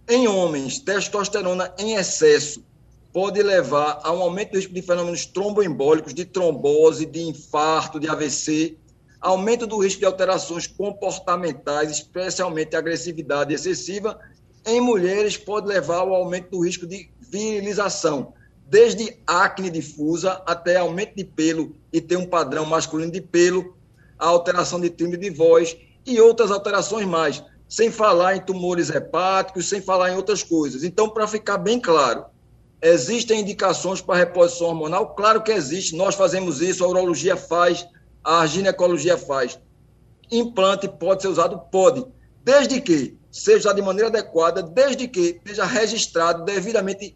Em 0.07 0.27
homens, 0.27 0.79
testosterona 0.79 1.73
em 1.77 1.95
excesso 1.95 2.63
pode 3.11 3.41
levar 3.41 3.99
a 4.03 4.11
um 4.11 4.21
aumento 4.21 4.51
do 4.51 4.57
risco 4.57 4.73
de 4.73 4.81
fenômenos 4.81 5.25
tromboembólicos, 5.25 6.13
de 6.13 6.23
trombose, 6.23 7.05
de 7.05 7.21
infarto, 7.21 7.99
de 7.99 8.07
AVC, 8.07 8.77
aumento 9.19 9.65
do 9.65 9.79
risco 9.79 9.99
de 9.99 10.05
alterações 10.05 10.67
comportamentais, 10.67 11.89
especialmente 11.89 12.75
agressividade 12.75 13.53
excessiva 13.53 14.19
em 14.67 14.81
mulheres 14.81 15.37
pode 15.37 15.65
levar 15.65 15.99
ao 15.99 16.13
aumento 16.13 16.51
do 16.51 16.59
risco 16.59 16.85
de 16.85 17.09
virilização, 17.21 18.33
desde 18.69 19.17
acne 19.25 19.69
difusa 19.69 20.43
até 20.45 20.75
aumento 20.75 21.15
de 21.15 21.23
pelo 21.23 21.73
e 21.91 22.01
ter 22.01 22.17
um 22.17 22.25
padrão 22.25 22.65
masculino 22.65 23.09
de 23.09 23.21
pelo, 23.21 23.76
a 24.17 24.27
alteração 24.27 24.79
de 24.79 24.89
timbre 24.89 25.17
de 25.17 25.29
voz 25.29 25.77
e 26.05 26.19
outras 26.19 26.51
alterações 26.51 27.05
mais, 27.05 27.43
sem 27.67 27.91
falar 27.91 28.35
em 28.35 28.41
tumores 28.41 28.89
hepáticos, 28.89 29.67
sem 29.67 29.81
falar 29.81 30.11
em 30.11 30.15
outras 30.15 30.41
coisas. 30.41 30.83
Então, 30.83 31.09
para 31.09 31.27
ficar 31.27 31.57
bem 31.57 31.79
claro, 31.79 32.25
existem 32.81 33.41
indicações 33.41 34.01
para 34.01 34.17
reposição 34.17 34.67
hormonal? 34.67 35.15
Claro 35.15 35.43
que 35.43 35.51
existe, 35.51 35.95
nós 35.95 36.15
fazemos 36.15 36.61
isso, 36.61 36.83
a 36.83 36.87
urologia 36.87 37.35
faz, 37.35 37.85
a 38.23 38.45
ginecologia 38.45 39.17
faz. 39.17 39.59
Implante 40.31 40.87
pode 40.87 41.21
ser 41.21 41.27
usado? 41.27 41.59
Pode, 41.71 42.05
desde 42.43 42.81
que 42.81 43.17
seja 43.31 43.73
de 43.73 43.81
maneira 43.81 44.09
adequada, 44.09 44.63
desde 44.63 45.07
que 45.07 45.39
seja 45.45 45.65
registrado, 45.65 46.43
devidamente 46.43 47.15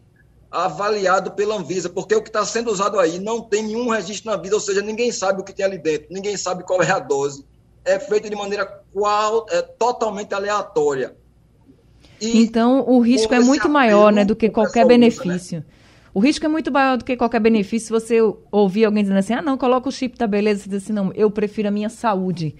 avaliado 0.52 1.32
pela 1.32 1.56
Anvisa, 1.56 1.88
porque 1.88 2.14
o 2.14 2.22
que 2.22 2.28
está 2.28 2.44
sendo 2.44 2.70
usado 2.70 3.00
aí 3.00 3.18
não 3.18 3.40
tem 3.40 3.62
nenhum 3.62 3.88
registro 3.88 4.30
na 4.30 4.36
Anvisa, 4.36 4.54
ou 4.54 4.60
seja, 4.60 4.82
ninguém 4.82 5.10
sabe 5.10 5.40
o 5.40 5.44
que 5.44 5.52
tem 5.52 5.64
ali 5.64 5.78
dentro, 5.78 6.08
ninguém 6.10 6.36
sabe 6.36 6.62
qual 6.62 6.82
é 6.82 6.90
a 6.90 6.98
dose, 6.98 7.44
é 7.84 7.98
feito 7.98 8.28
de 8.28 8.36
maneira 8.36 8.66
qual, 8.92 9.46
é, 9.50 9.62
totalmente 9.62 10.34
aleatória. 10.34 11.16
E 12.20 12.42
então, 12.42 12.84
o 12.86 13.00
risco 13.00 13.34
é 13.34 13.40
muito 13.40 13.68
maior 13.68 14.12
né, 14.12 14.24
do 14.24 14.36
que 14.36 14.48
qualquer 14.48 14.86
benefício. 14.86 15.32
Usa, 15.34 15.56
né? 15.56 15.64
O 16.14 16.20
risco 16.20 16.44
é 16.44 16.48
muito 16.48 16.70
maior 16.70 16.98
do 16.98 17.04
que 17.04 17.16
qualquer 17.16 17.40
benefício. 17.40 17.86
Se 17.86 17.92
você 17.92 18.18
ouvir 18.52 18.84
alguém 18.84 19.02
dizendo 19.02 19.18
assim, 19.18 19.32
ah, 19.32 19.40
não, 19.40 19.56
coloca 19.56 19.88
o 19.88 19.92
chip 19.92 20.16
da 20.18 20.26
beleza, 20.26 20.64
você 20.64 20.68
diz 20.68 20.84
assim, 20.84 20.92
não, 20.92 21.10
eu 21.14 21.30
prefiro 21.30 21.68
a 21.68 21.70
minha 21.70 21.88
saúde 21.88 22.54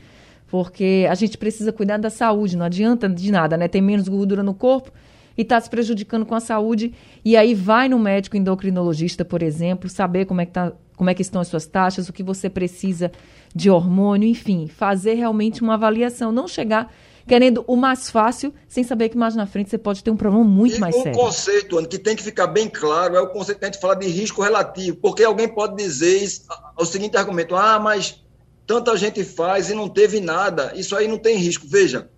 porque 0.52 1.07
a 1.09 1.14
gente 1.14 1.38
precisa 1.38 1.72
cuidar 1.72 1.96
da 1.96 2.11
saúde, 2.11 2.59
não 2.59 2.66
adianta 2.66 3.09
de 3.09 3.33
nada, 3.33 3.57
né? 3.57 3.68
Tem 3.68 3.81
menos 3.81 4.07
gordura 4.07 4.42
no 4.42 4.52
corpo 4.52 4.92
e 5.37 5.42
está 5.42 5.61
se 5.61 5.68
prejudicando 5.68 6.27
com 6.27 6.35
a 6.35 6.40
saúde. 6.40 6.92
E 7.25 7.37
aí 7.37 7.55
vai 7.55 7.88
no 7.88 7.99
médico 7.99 8.37
endocrinologista, 8.37 9.25
por 9.25 9.42
exemplo, 9.42 9.88
saber 9.88 10.27
como 10.27 10.40
é 10.40 10.47
que, 10.47 10.53
tá, 10.53 10.73
como 10.97 11.11
é 11.11 11.14
que 11.14 11.23
estão 11.23 11.40
as 11.40 11.49
suas 11.49 11.66
taxas, 11.66 12.09
o 12.09 12.12
que 12.12 12.23
você 12.23 12.49
precisa 12.51 13.11
de 13.55 13.71
hormônio, 13.71 14.29
enfim, 14.29 14.66
fazer 14.66 15.14
realmente 15.14 15.62
uma 15.62 15.75
avaliação, 15.75 16.33
não 16.33 16.49
chegar 16.49 16.92
querendo 17.27 17.64
o 17.66 17.77
mais 17.77 18.11
fácil, 18.11 18.53
sem 18.68 18.83
saber 18.83 19.09
que 19.09 19.16
mais 19.16 19.35
na 19.35 19.47
frente 19.47 19.71
você 19.71 19.79
pode 19.79 20.03
ter 20.03 20.11
um 20.11 20.16
problema 20.16 20.45
muito 20.45 20.77
e 20.77 20.81
mais 20.81 20.95
um 20.97 21.03
sério. 21.03 21.21
O 21.21 21.25
conceito, 21.25 21.79
Ana, 21.79 21.87
que 21.87 21.99
tem 21.99 22.16
que 22.16 22.23
ficar 22.23 22.47
bem 22.47 22.68
claro 22.68 23.16
é 23.16 23.21
o 23.21 23.29
conceito 23.29 23.59
que 23.59 23.64
a 23.64 23.68
gente 23.68 23.81
fala 23.81 23.95
de 23.95 24.07
risco 24.09 24.42
relativo, 24.42 24.97
porque 24.97 25.23
alguém 25.23 25.49
pode 25.49 25.77
dizer 25.77 26.23
isso, 26.23 26.42
o 26.77 26.85
seguinte 26.85 27.16
argumento, 27.16 27.55
ah, 27.55 27.79
mas 27.79 28.23
tanta 28.66 28.97
gente 28.97 29.25
faz 29.25 29.71
e 29.71 29.75
não 29.75 29.88
teve 29.88 30.21
nada. 30.21 30.73
Isso 30.75 30.97
aí 30.97 31.07
não 31.07 31.18
tem 31.18 31.37
risco. 31.37 31.66
Veja, 31.66 32.09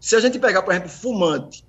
Se 0.00 0.14
a 0.14 0.20
gente 0.20 0.38
pegar, 0.38 0.62
por 0.62 0.72
exemplo, 0.72 0.90
fumante, 0.90 1.64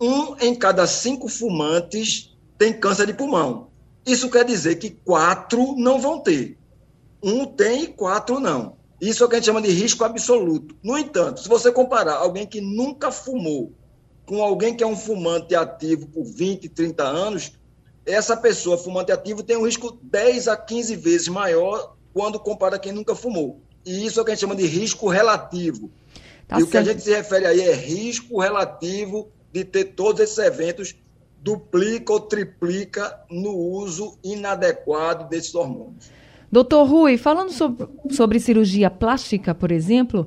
um 0.00 0.36
em 0.38 0.54
cada 0.54 0.86
cinco 0.86 1.28
fumantes 1.28 2.36
tem 2.58 2.72
câncer 2.72 3.06
de 3.06 3.14
pulmão. 3.14 3.68
Isso 4.06 4.30
quer 4.30 4.44
dizer 4.44 4.76
que 4.76 4.90
quatro 4.90 5.74
não 5.76 6.00
vão 6.00 6.20
ter. 6.20 6.58
Um 7.22 7.46
tem 7.46 7.84
e 7.84 7.86
quatro 7.88 8.38
não. 8.38 8.76
Isso 9.00 9.22
é 9.22 9.26
o 9.26 9.28
que 9.28 9.36
a 9.36 9.38
gente 9.38 9.46
chama 9.46 9.62
de 9.62 9.70
risco 9.70 10.04
absoluto. 10.04 10.76
No 10.82 10.96
entanto, 10.96 11.40
se 11.40 11.48
você 11.48 11.72
comparar 11.72 12.14
alguém 12.14 12.46
que 12.46 12.60
nunca 12.60 13.10
fumou 13.10 13.72
com 14.26 14.42
alguém 14.42 14.74
que 14.74 14.82
é 14.82 14.86
um 14.86 14.96
fumante 14.96 15.54
ativo 15.54 16.06
por 16.06 16.24
20, 16.24 16.68
30 16.68 17.02
anos, 17.02 17.52
essa 18.06 18.36
pessoa 18.36 18.78
fumante 18.78 19.12
ativo 19.12 19.42
tem 19.42 19.56
um 19.56 19.64
risco 19.64 19.98
10 20.02 20.48
a 20.48 20.56
15 20.56 20.96
vezes 20.96 21.28
maior 21.28 21.96
quando 22.12 22.38
compara 22.38 22.78
quem 22.78 22.92
nunca 22.92 23.14
fumou. 23.14 23.60
E 23.84 24.06
isso 24.06 24.18
é 24.18 24.22
o 24.22 24.24
que 24.24 24.30
a 24.30 24.34
gente 24.34 24.40
chama 24.42 24.56
de 24.56 24.66
risco 24.66 25.08
relativo. 25.08 25.90
Tá 26.46 26.56
e 26.56 26.60
certo. 26.60 26.68
o 26.68 26.70
que 26.70 26.76
a 26.76 26.82
gente 26.82 27.02
se 27.02 27.10
refere 27.10 27.46
aí 27.46 27.60
é 27.60 27.74
risco 27.74 28.40
relativo 28.40 29.30
de 29.54 29.64
ter 29.64 29.84
todos 29.84 30.20
esses 30.20 30.36
eventos 30.38 30.96
duplica 31.40 32.12
ou 32.12 32.18
triplica 32.18 33.20
no 33.30 33.54
uso 33.54 34.18
inadequado 34.24 35.28
desses 35.28 35.54
hormônios. 35.54 36.10
Doutor 36.50 36.84
Rui, 36.88 37.16
falando 37.16 37.50
sobre, 37.52 37.86
sobre 38.10 38.40
cirurgia 38.40 38.90
plástica, 38.90 39.54
por 39.54 39.70
exemplo, 39.70 40.26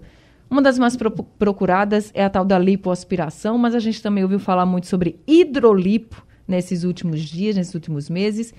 uma 0.50 0.62
das 0.62 0.80
mais 0.80 0.96
pro, 0.96 1.12
procuradas 1.12 2.10
é 2.13 2.24
a 2.24 2.30
tal 2.30 2.46
da 2.46 2.58
lipoaspiração, 2.58 3.58
mas 3.58 3.76
a 3.76 3.80
gente 3.80 4.02
também 4.02 4.24
ouviu 4.24 4.40
falar 4.40 4.66
muito 4.66 4.88
sobre 4.88 5.20
hidrolipo 5.28 6.26
nesses 6.48 6.86
últimos 6.86 7.20
dias, 7.20 7.58
nesses 7.58 7.76
últimos 7.76 8.10
meses. 8.10 8.54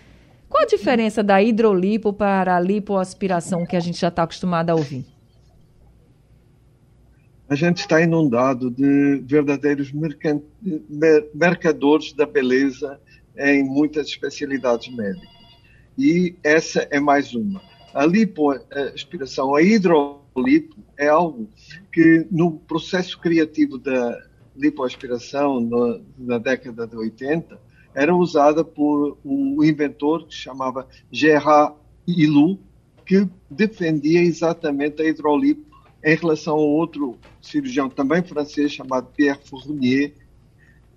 Qual 0.50 0.64
a 0.64 0.66
diferença 0.66 1.22
da 1.22 1.42
hidrolipo 1.42 2.12
para 2.12 2.56
a 2.56 2.60
lipoaspiração 2.60 3.64
que 3.64 3.76
a 3.76 3.80
gente 3.80 3.98
já 3.98 4.08
está 4.08 4.22
acostumado 4.22 4.68
a 4.68 4.74
ouvir? 4.74 5.06
A 7.48 7.54
gente 7.54 7.78
está 7.78 8.02
inundado 8.02 8.70
de 8.70 9.22
verdadeiros 9.24 9.90
mercadores 11.32 12.12
da 12.12 12.26
beleza 12.26 13.00
em 13.38 13.64
muitas 13.64 14.08
especialidades 14.08 14.94
médicas. 14.94 15.30
E 15.96 16.36
essa 16.44 16.86
é 16.90 17.00
mais 17.00 17.34
uma. 17.34 17.62
A 17.94 18.04
lipoaspiração, 18.04 19.54
a 19.54 19.62
hidrolipo, 19.62 20.76
é 20.98 21.08
algo 21.08 21.48
que 21.90 22.26
no 22.30 22.52
processo 22.52 23.18
criativo 23.18 23.78
da 23.78 24.18
lipoaspiração 24.54 25.58
no, 25.58 26.02
na 26.18 26.36
década 26.36 26.86
de 26.86 26.96
80 26.96 27.58
era 27.94 28.14
usada 28.14 28.62
por 28.62 29.16
um 29.24 29.64
inventor 29.64 30.26
que 30.26 30.34
chamava 30.34 30.86
Gerard 31.10 31.74
Ilou, 32.06 32.60
que 33.06 33.26
defendia 33.50 34.20
exatamente 34.20 35.00
a 35.00 35.08
hidrolipo 35.08 35.67
em 36.04 36.14
relação 36.14 36.54
a 36.54 36.60
outro 36.60 37.18
cirurgião 37.40 37.88
também 37.88 38.22
francês 38.22 38.72
chamado 38.72 39.08
Pierre 39.16 39.40
Fournier, 39.44 40.14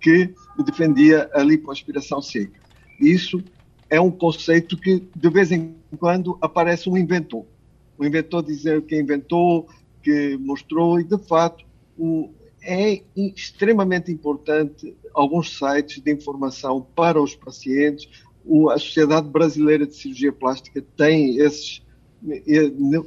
que 0.00 0.34
defendia 0.64 1.30
a 1.32 1.42
lipoaspiração 1.42 2.20
seca. 2.20 2.60
Isso 3.00 3.42
é 3.88 4.00
um 4.00 4.10
conceito 4.10 4.76
que 4.76 5.06
de 5.14 5.30
vez 5.30 5.52
em 5.52 5.74
quando 5.98 6.38
aparece 6.40 6.88
um 6.88 6.96
inventor. 6.96 7.44
O 7.98 8.04
inventor 8.04 8.42
dizer 8.42 8.82
que 8.82 8.98
inventou, 8.98 9.68
que 10.02 10.36
mostrou 10.38 10.98
e 10.98 11.04
de 11.04 11.18
fato 11.18 11.64
o, 11.96 12.30
é 12.62 13.02
extremamente 13.16 14.10
importante 14.10 14.96
alguns 15.14 15.58
sites 15.58 16.00
de 16.00 16.12
informação 16.12 16.86
para 16.94 17.20
os 17.20 17.34
pacientes. 17.34 18.08
O, 18.44 18.70
a 18.70 18.78
Sociedade 18.78 19.28
Brasileira 19.28 19.86
de 19.86 19.94
Cirurgia 19.94 20.32
Plástica 20.32 20.82
tem 20.96 21.38
esses 21.38 21.82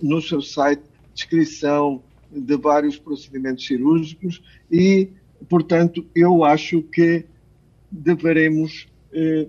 no 0.01 0.21
seu 0.21 0.41
site 0.41 0.83
descrição 1.15 2.03
de 2.29 2.57
vários 2.57 2.97
procedimentos 2.97 3.65
cirúrgicos 3.65 4.43
e, 4.69 5.09
portanto, 5.49 6.05
eu 6.13 6.43
acho 6.43 6.83
que 6.83 7.25
deveremos 7.89 8.87
eh, 9.13 9.47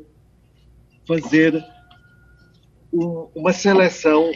fazer 1.07 1.63
um, 2.93 3.29
uma 3.35 3.53
seleção 3.53 4.31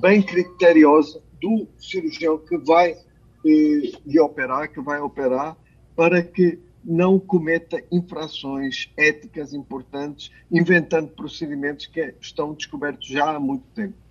bem 0.00 0.22
criteriosa 0.22 1.20
do 1.42 1.66
cirurgião 1.78 2.38
que 2.38 2.56
vai 2.58 2.92
eh, 2.92 3.92
lhe 4.06 4.20
operar, 4.20 4.72
que 4.72 4.80
vai 4.80 5.00
operar, 5.00 5.56
para 5.96 6.22
que 6.22 6.60
não 6.84 7.18
cometa 7.18 7.82
infrações 7.90 8.92
éticas 8.96 9.54
importantes, 9.54 10.30
inventando 10.50 11.08
procedimentos 11.08 11.86
que 11.86 12.14
estão 12.20 12.52
descobertos 12.52 13.08
já 13.08 13.36
há 13.36 13.40
muito 13.40 13.64
tempo. 13.74 14.03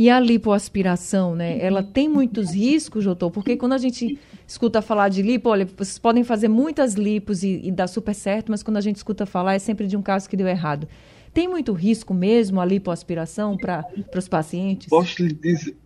E 0.00 0.08
a 0.08 0.18
lipoaspiração, 0.18 1.34
né? 1.36 1.58
Ela 1.60 1.82
tem 1.82 2.08
muitos 2.08 2.52
riscos, 2.56 3.04
doutor, 3.04 3.30
porque 3.30 3.54
quando 3.54 3.74
a 3.74 3.78
gente 3.78 4.18
escuta 4.46 4.80
falar 4.80 5.10
de 5.10 5.20
lipo, 5.20 5.50
olha, 5.50 5.66
vocês 5.66 5.98
podem 5.98 6.24
fazer 6.24 6.48
muitas 6.48 6.94
lipos 6.94 7.42
e, 7.42 7.60
e 7.62 7.70
dar 7.70 7.86
super 7.86 8.14
certo, 8.14 8.50
mas 8.50 8.62
quando 8.62 8.78
a 8.78 8.80
gente 8.80 8.96
escuta 8.96 9.26
falar 9.26 9.56
é 9.56 9.58
sempre 9.58 9.86
de 9.86 9.98
um 9.98 10.00
caso 10.00 10.26
que 10.26 10.38
deu 10.38 10.48
errado. 10.48 10.88
Tem 11.34 11.46
muito 11.46 11.74
risco 11.74 12.14
mesmo 12.14 12.62
a 12.62 12.64
lipoaspiração 12.64 13.58
para 13.58 13.84
os 14.16 14.26
pacientes? 14.26 14.88
Posso 14.88 15.22
lhe 15.22 15.34
dizer, 15.34 15.76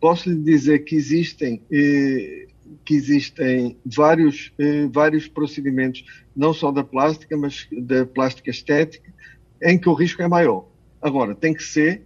posso 0.00 0.30
lhe 0.30 0.40
dizer 0.44 0.84
que 0.84 0.94
existem 0.94 1.60
eh, 1.68 2.46
que 2.84 2.94
existem 2.94 3.76
vários 3.84 4.52
eh, 4.60 4.86
vários 4.92 5.26
procedimentos, 5.26 6.04
não 6.36 6.54
só 6.54 6.70
da 6.70 6.84
plástica, 6.84 7.36
mas 7.36 7.66
da 7.72 8.06
plástica 8.06 8.48
estética, 8.48 9.12
em 9.60 9.76
que 9.76 9.88
o 9.88 9.92
risco 9.92 10.22
é 10.22 10.28
maior. 10.28 10.68
Agora 11.02 11.34
tem 11.34 11.52
que 11.52 11.64
ser 11.64 12.02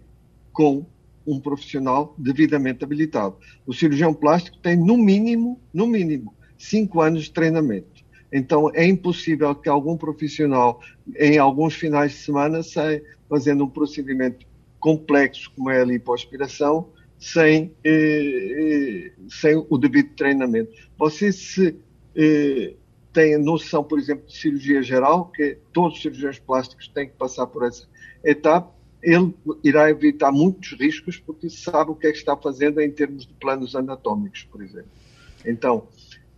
com 0.51 0.87
um 1.25 1.39
profissional 1.39 2.15
devidamente 2.17 2.83
habilitado. 2.83 3.35
O 3.65 3.73
cirurgião 3.73 4.13
plástico 4.13 4.57
tem, 4.57 4.75
no 4.75 4.97
mínimo, 4.97 5.59
no 5.73 5.87
mínimo, 5.87 6.33
cinco 6.57 7.01
anos 7.01 7.23
de 7.23 7.31
treinamento. 7.31 8.01
Então, 8.31 8.71
é 8.73 8.85
impossível 8.85 9.53
que 9.53 9.67
algum 9.67 9.97
profissional, 9.97 10.79
em 11.17 11.37
alguns 11.37 11.73
finais 11.75 12.11
de 12.11 12.17
semana, 12.19 12.63
saia 12.63 13.03
fazendo 13.29 13.65
um 13.65 13.69
procedimento 13.69 14.45
complexo, 14.79 15.51
como 15.55 15.69
é 15.69 15.81
a 15.81 15.85
lipoaspiração, 15.85 16.89
sem, 17.19 17.71
eh, 17.83 17.91
eh, 17.91 19.11
sem 19.29 19.65
o 19.69 19.77
devido 19.77 20.15
treinamento. 20.15 20.71
Você 20.97 21.31
se 21.31 21.75
eh, 22.15 22.73
tem 23.13 23.37
noção, 23.37 23.83
por 23.83 23.99
exemplo, 23.99 24.25
de 24.25 24.35
cirurgia 24.35 24.81
geral, 24.81 25.25
que 25.25 25.57
todos 25.73 25.97
os 25.97 26.01
cirurgiões 26.01 26.39
plásticos 26.39 26.87
têm 26.87 27.07
que 27.07 27.15
passar 27.15 27.45
por 27.47 27.63
essa 27.63 27.87
etapa, 28.23 28.73
ele 29.01 29.33
irá 29.63 29.89
evitar 29.89 30.31
muitos 30.31 30.73
riscos 30.73 31.17
porque 31.17 31.49
sabe 31.49 31.91
o 31.91 31.95
que 31.95 32.07
é 32.07 32.11
que 32.11 32.17
está 32.17 32.37
fazendo 32.37 32.79
em 32.79 32.91
termos 32.91 33.25
de 33.25 33.33
planos 33.33 33.75
anatômicos, 33.75 34.43
por 34.43 34.61
exemplo. 34.61 34.91
Então, 35.45 35.87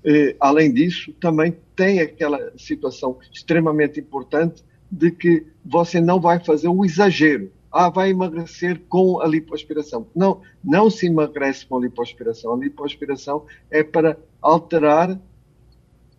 eh, 0.03 0.35
além 0.39 0.73
disso, 0.73 1.13
também 1.13 1.57
tem 1.75 1.99
aquela 1.99 2.53
situação 2.57 3.17
extremamente 3.31 3.99
importante 3.99 4.63
de 4.89 5.11
que 5.11 5.45
você 5.65 5.99
não 5.99 6.19
vai 6.19 6.39
fazer 6.39 6.67
o 6.67 6.85
exagero. 6.85 7.51
Ah, 7.71 7.89
vai 7.89 8.11
emagrecer 8.11 8.79
com 8.87 9.19
a 9.19 9.27
lipoaspiração. 9.27 10.07
Não, 10.15 10.41
não 10.63 10.89
se 10.89 11.07
emagrece 11.07 11.65
com 11.65 11.77
a 11.77 11.81
lipoaspiração. 11.81 12.53
A 12.53 12.57
lipoaspiração 12.57 13.45
é 13.71 13.83
para 13.83 14.17
alterar 14.41 15.19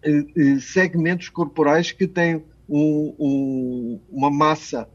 eh, 0.03 0.25
eh 0.37 0.59
segmentos 0.61 1.29
corporais 1.29 1.93
que 1.93 2.09
têm 2.09 2.43
um, 2.69 3.15
um, 3.19 4.01
uma 4.11 4.31
massa 4.31 4.89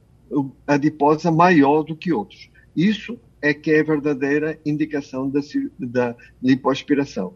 adiposa 0.68 1.32
maior 1.32 1.84
do 1.84 1.96
que 1.96 2.14
outros. 2.14 2.50
Isso 2.76 3.18
é 3.42 3.54
que 3.54 3.72
é 3.72 3.80
a 3.80 3.84
verdadeira 3.84 4.60
indicação 4.66 5.30
da, 5.30 5.40
da 5.80 6.16
lipoaspiração. 6.42 7.34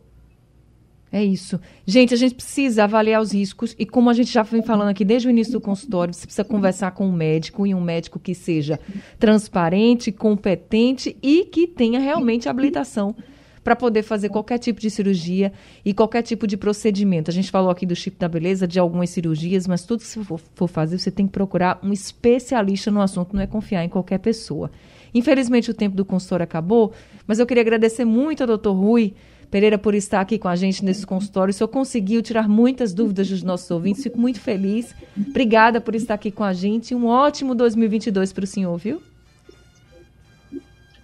É 1.12 1.24
isso. 1.24 1.60
Gente, 1.86 2.12
a 2.12 2.18
gente 2.18 2.34
precisa 2.34 2.86
avaliar 2.86 3.22
os 3.22 3.32
riscos 3.32 3.76
e 3.78 3.86
como 3.86 4.10
a 4.10 4.14
gente 4.14 4.32
já 4.34 4.42
vem 4.42 4.64
falando 4.64 4.90
aqui 4.90 5.06
desde 5.06 5.28
o 5.28 5.30
início 5.30 5.54
do 5.54 5.62
consultório, 5.62 6.12
você 6.12 6.26
precisa 6.26 6.44
conversar 6.44 6.90
com 6.92 7.08
um 7.08 7.12
médico 7.12 7.68
e 7.68 7.76
um 7.76 7.82
médico 7.82 8.18
que 8.18 8.34
seja 8.34 8.80
transparente, 9.20 10.12
competente 10.12 11.16
e 11.22 11.46
que 11.46 11.68
tenha 11.68 12.00
realmente 12.00 12.50
habilitação 12.50 13.16
para 13.64 13.76
poder 13.76 14.04
fazer 14.04 14.30
qualquer 14.30 14.58
tipo 14.58 14.80
de 14.80 14.90
cirurgia 14.90 15.54
e 15.86 15.94
qualquer 15.94 16.22
tipo 16.22 16.46
de 16.46 16.58
procedimento. 16.58 17.32
A 17.32 17.34
gente 17.34 17.50
falou 17.50 17.70
aqui 17.70 17.86
do 17.86 17.96
chip 17.96 18.18
da 18.18 18.28
beleza, 18.28 18.68
de 18.68 18.80
algumas 18.80 19.10
cirurgias, 19.10 19.68
mas 19.68 19.84
tudo 19.84 20.02
que 20.02 20.08
você 20.08 20.20
for 20.56 20.68
fazer, 20.68 20.98
você 20.98 21.12
tem 21.12 21.26
que 21.26 21.32
procurar 21.32 21.80
um 21.82 21.94
especialista 21.94 22.92
no 22.92 23.02
assunto, 23.02 23.34
não 23.34 23.42
é 23.42 23.48
confiar 23.48 23.84
em 23.84 23.90
qualquer 23.90 24.20
pessoa. 24.20 24.70
Infelizmente, 25.14 25.72
o 25.72 25.74
tempo 25.74 25.96
do 25.96 26.04
consultório 26.04 26.44
acabou, 26.44 26.92
mas 27.28 27.40
eu 27.40 27.46
queria 27.46 27.62
agradecer 27.62 28.04
muito 28.04 28.42
ao 28.42 28.48
doutor 28.48 28.74
Rui 28.74 29.14
Pereira 29.54 29.78
por 29.78 29.94
estar 29.94 30.20
aqui 30.20 30.40
com 30.40 30.48
a 30.48 30.56
gente 30.56 30.84
nesse 30.84 31.06
consultório. 31.06 31.52
O 31.52 31.54
senhor 31.54 31.68
conseguiu 31.68 32.24
tirar 32.24 32.50
muitas 32.50 32.92
dúvidas 32.92 33.30
dos 33.30 33.44
nossos 33.44 33.70
ouvintes. 33.70 34.02
Fico 34.02 34.20
muito 34.20 34.40
feliz. 34.40 34.96
Obrigada 35.16 35.80
por 35.80 35.94
estar 35.94 36.16
aqui 36.16 36.32
com 36.32 36.44
a 36.44 36.54
gente. 36.54 36.96
Um 36.96 37.06
ótimo 37.06 37.54
2022 37.54 38.34
para 38.34 38.46
o 38.46 38.48
senhor, 38.48 38.76
viu? 38.78 39.13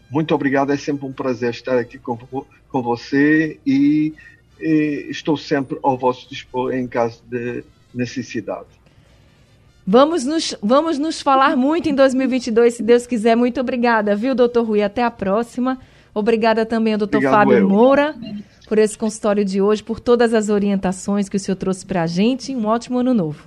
Muito 0.09 0.33
obrigado, 0.33 0.71
é 0.71 0.77
sempre 0.77 1.05
um 1.05 1.13
prazer 1.13 1.51
estar 1.51 1.77
aqui 1.77 1.97
com, 1.97 2.17
com 2.17 2.81
você 2.81 3.59
e, 3.65 4.13
e 4.59 5.07
estou 5.09 5.37
sempre 5.37 5.77
ao 5.83 5.97
vosso 5.97 6.27
dispor 6.27 6.73
em 6.73 6.87
caso 6.87 7.21
de 7.29 7.63
necessidade. 7.93 8.79
Vamos 9.85 10.23
nos, 10.23 10.55
vamos 10.61 10.99
nos 10.99 11.21
falar 11.21 11.55
muito 11.55 11.89
em 11.89 11.95
2022, 11.95 12.75
se 12.75 12.83
Deus 12.83 13.07
quiser. 13.07 13.35
Muito 13.35 13.59
obrigada, 13.59 14.15
viu, 14.15 14.35
doutor 14.35 14.63
Rui? 14.63 14.83
Até 14.83 15.03
a 15.03 15.09
próxima. 15.09 15.79
Obrigada 16.13 16.65
também 16.65 16.93
ao 16.93 16.99
doutor 16.99 17.21
Fábio 17.23 17.57
eu. 17.57 17.69
Moura. 17.69 18.15
por 18.67 18.77
esse 18.77 18.97
consultório 18.97 19.43
de 19.43 19.61
hoje, 19.61 19.81
por 19.81 19.99
todas 19.99 20.33
as 20.33 20.49
orientações 20.49 21.27
que 21.27 21.37
o 21.37 21.39
senhor 21.39 21.55
trouxe 21.55 21.85
para 21.85 22.03
a 22.03 22.07
gente. 22.07 22.55
Um 22.55 22.67
ótimo 22.67 22.99
ano 22.99 23.13
novo. 23.15 23.43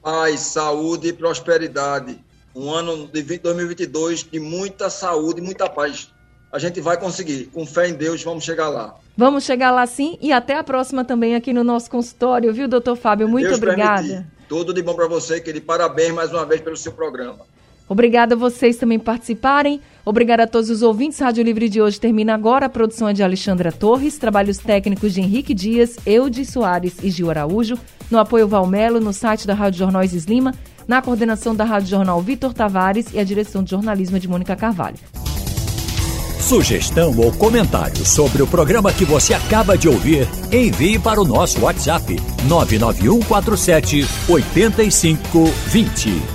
Paz, 0.00 0.40
saúde 0.40 1.08
e 1.08 1.12
prosperidade. 1.12 2.16
Um 2.54 2.70
ano 2.72 3.08
de 3.08 3.22
2022 3.22 4.24
de 4.30 4.38
muita 4.38 4.88
saúde 4.88 5.40
e 5.40 5.44
muita 5.44 5.68
paz. 5.68 6.10
A 6.52 6.58
gente 6.58 6.80
vai 6.80 6.96
conseguir. 6.96 7.46
Com 7.46 7.66
fé 7.66 7.88
em 7.88 7.94
Deus, 7.94 8.22
vamos 8.22 8.44
chegar 8.44 8.68
lá. 8.68 8.94
Vamos 9.16 9.44
chegar 9.44 9.70
lá 9.72 9.86
sim 9.86 10.16
e 10.20 10.32
até 10.32 10.56
a 10.56 10.62
próxima 10.62 11.04
também 11.04 11.34
aqui 11.34 11.52
no 11.52 11.64
nosso 11.64 11.90
consultório, 11.90 12.52
viu, 12.52 12.68
doutor 12.68 12.96
Fábio? 12.96 13.28
Muito 13.28 13.46
Deus 13.46 13.58
obrigada. 13.58 14.02
Permitir. 14.02 14.26
Tudo 14.48 14.72
de 14.72 14.82
bom 14.82 14.94
para 14.94 15.08
você, 15.08 15.40
querido. 15.40 15.66
Parabéns 15.66 16.12
mais 16.12 16.30
uma 16.32 16.44
vez 16.44 16.60
pelo 16.60 16.76
seu 16.76 16.92
programa. 16.92 17.46
Obrigada 17.88 18.34
a 18.34 18.38
vocês 18.38 18.76
também 18.76 18.98
participarem. 18.98 19.80
Obrigada 20.04 20.44
a 20.44 20.46
todos 20.46 20.70
os 20.70 20.82
ouvintes. 20.82 21.18
Rádio 21.18 21.44
Livre 21.44 21.68
de 21.68 21.80
hoje 21.80 22.00
termina 22.00 22.34
agora. 22.34 22.66
A 22.66 22.68
produção 22.68 23.08
é 23.08 23.12
de 23.12 23.22
Alexandra 23.22 23.70
Torres, 23.70 24.18
trabalhos 24.18 24.58
técnicos 24.58 25.14
de 25.14 25.20
Henrique 25.20 25.54
Dias, 25.54 25.96
Eudes 26.06 26.50
Soares 26.50 26.96
e 27.02 27.10
Gil 27.10 27.30
Araújo. 27.30 27.78
No 28.10 28.18
apoio 28.18 28.48
Valmelo, 28.48 29.00
no 29.00 29.12
site 29.12 29.46
da 29.46 29.54
Rádio 29.54 29.78
Jornal 29.78 30.04
Isis 30.04 30.24
Lima, 30.24 30.52
na 30.86 31.00
coordenação 31.00 31.54
da 31.54 31.64
Rádio 31.64 31.88
Jornal 31.88 32.20
Vitor 32.20 32.52
Tavares 32.52 33.06
e 33.12 33.18
a 33.18 33.24
direção 33.24 33.62
de 33.62 33.70
jornalismo 33.70 34.18
de 34.18 34.28
Mônica 34.28 34.56
Carvalho. 34.56 34.98
Sugestão 36.40 37.18
ou 37.18 37.32
comentário 37.32 38.04
sobre 38.04 38.42
o 38.42 38.46
programa 38.46 38.92
que 38.92 39.06
você 39.06 39.32
acaba 39.32 39.78
de 39.78 39.88
ouvir, 39.88 40.28
envie 40.52 40.98
para 40.98 41.18
o 41.18 41.24
nosso 41.24 41.62
WhatsApp 41.62 42.20
99147 42.46 44.06
8520. 44.28 46.33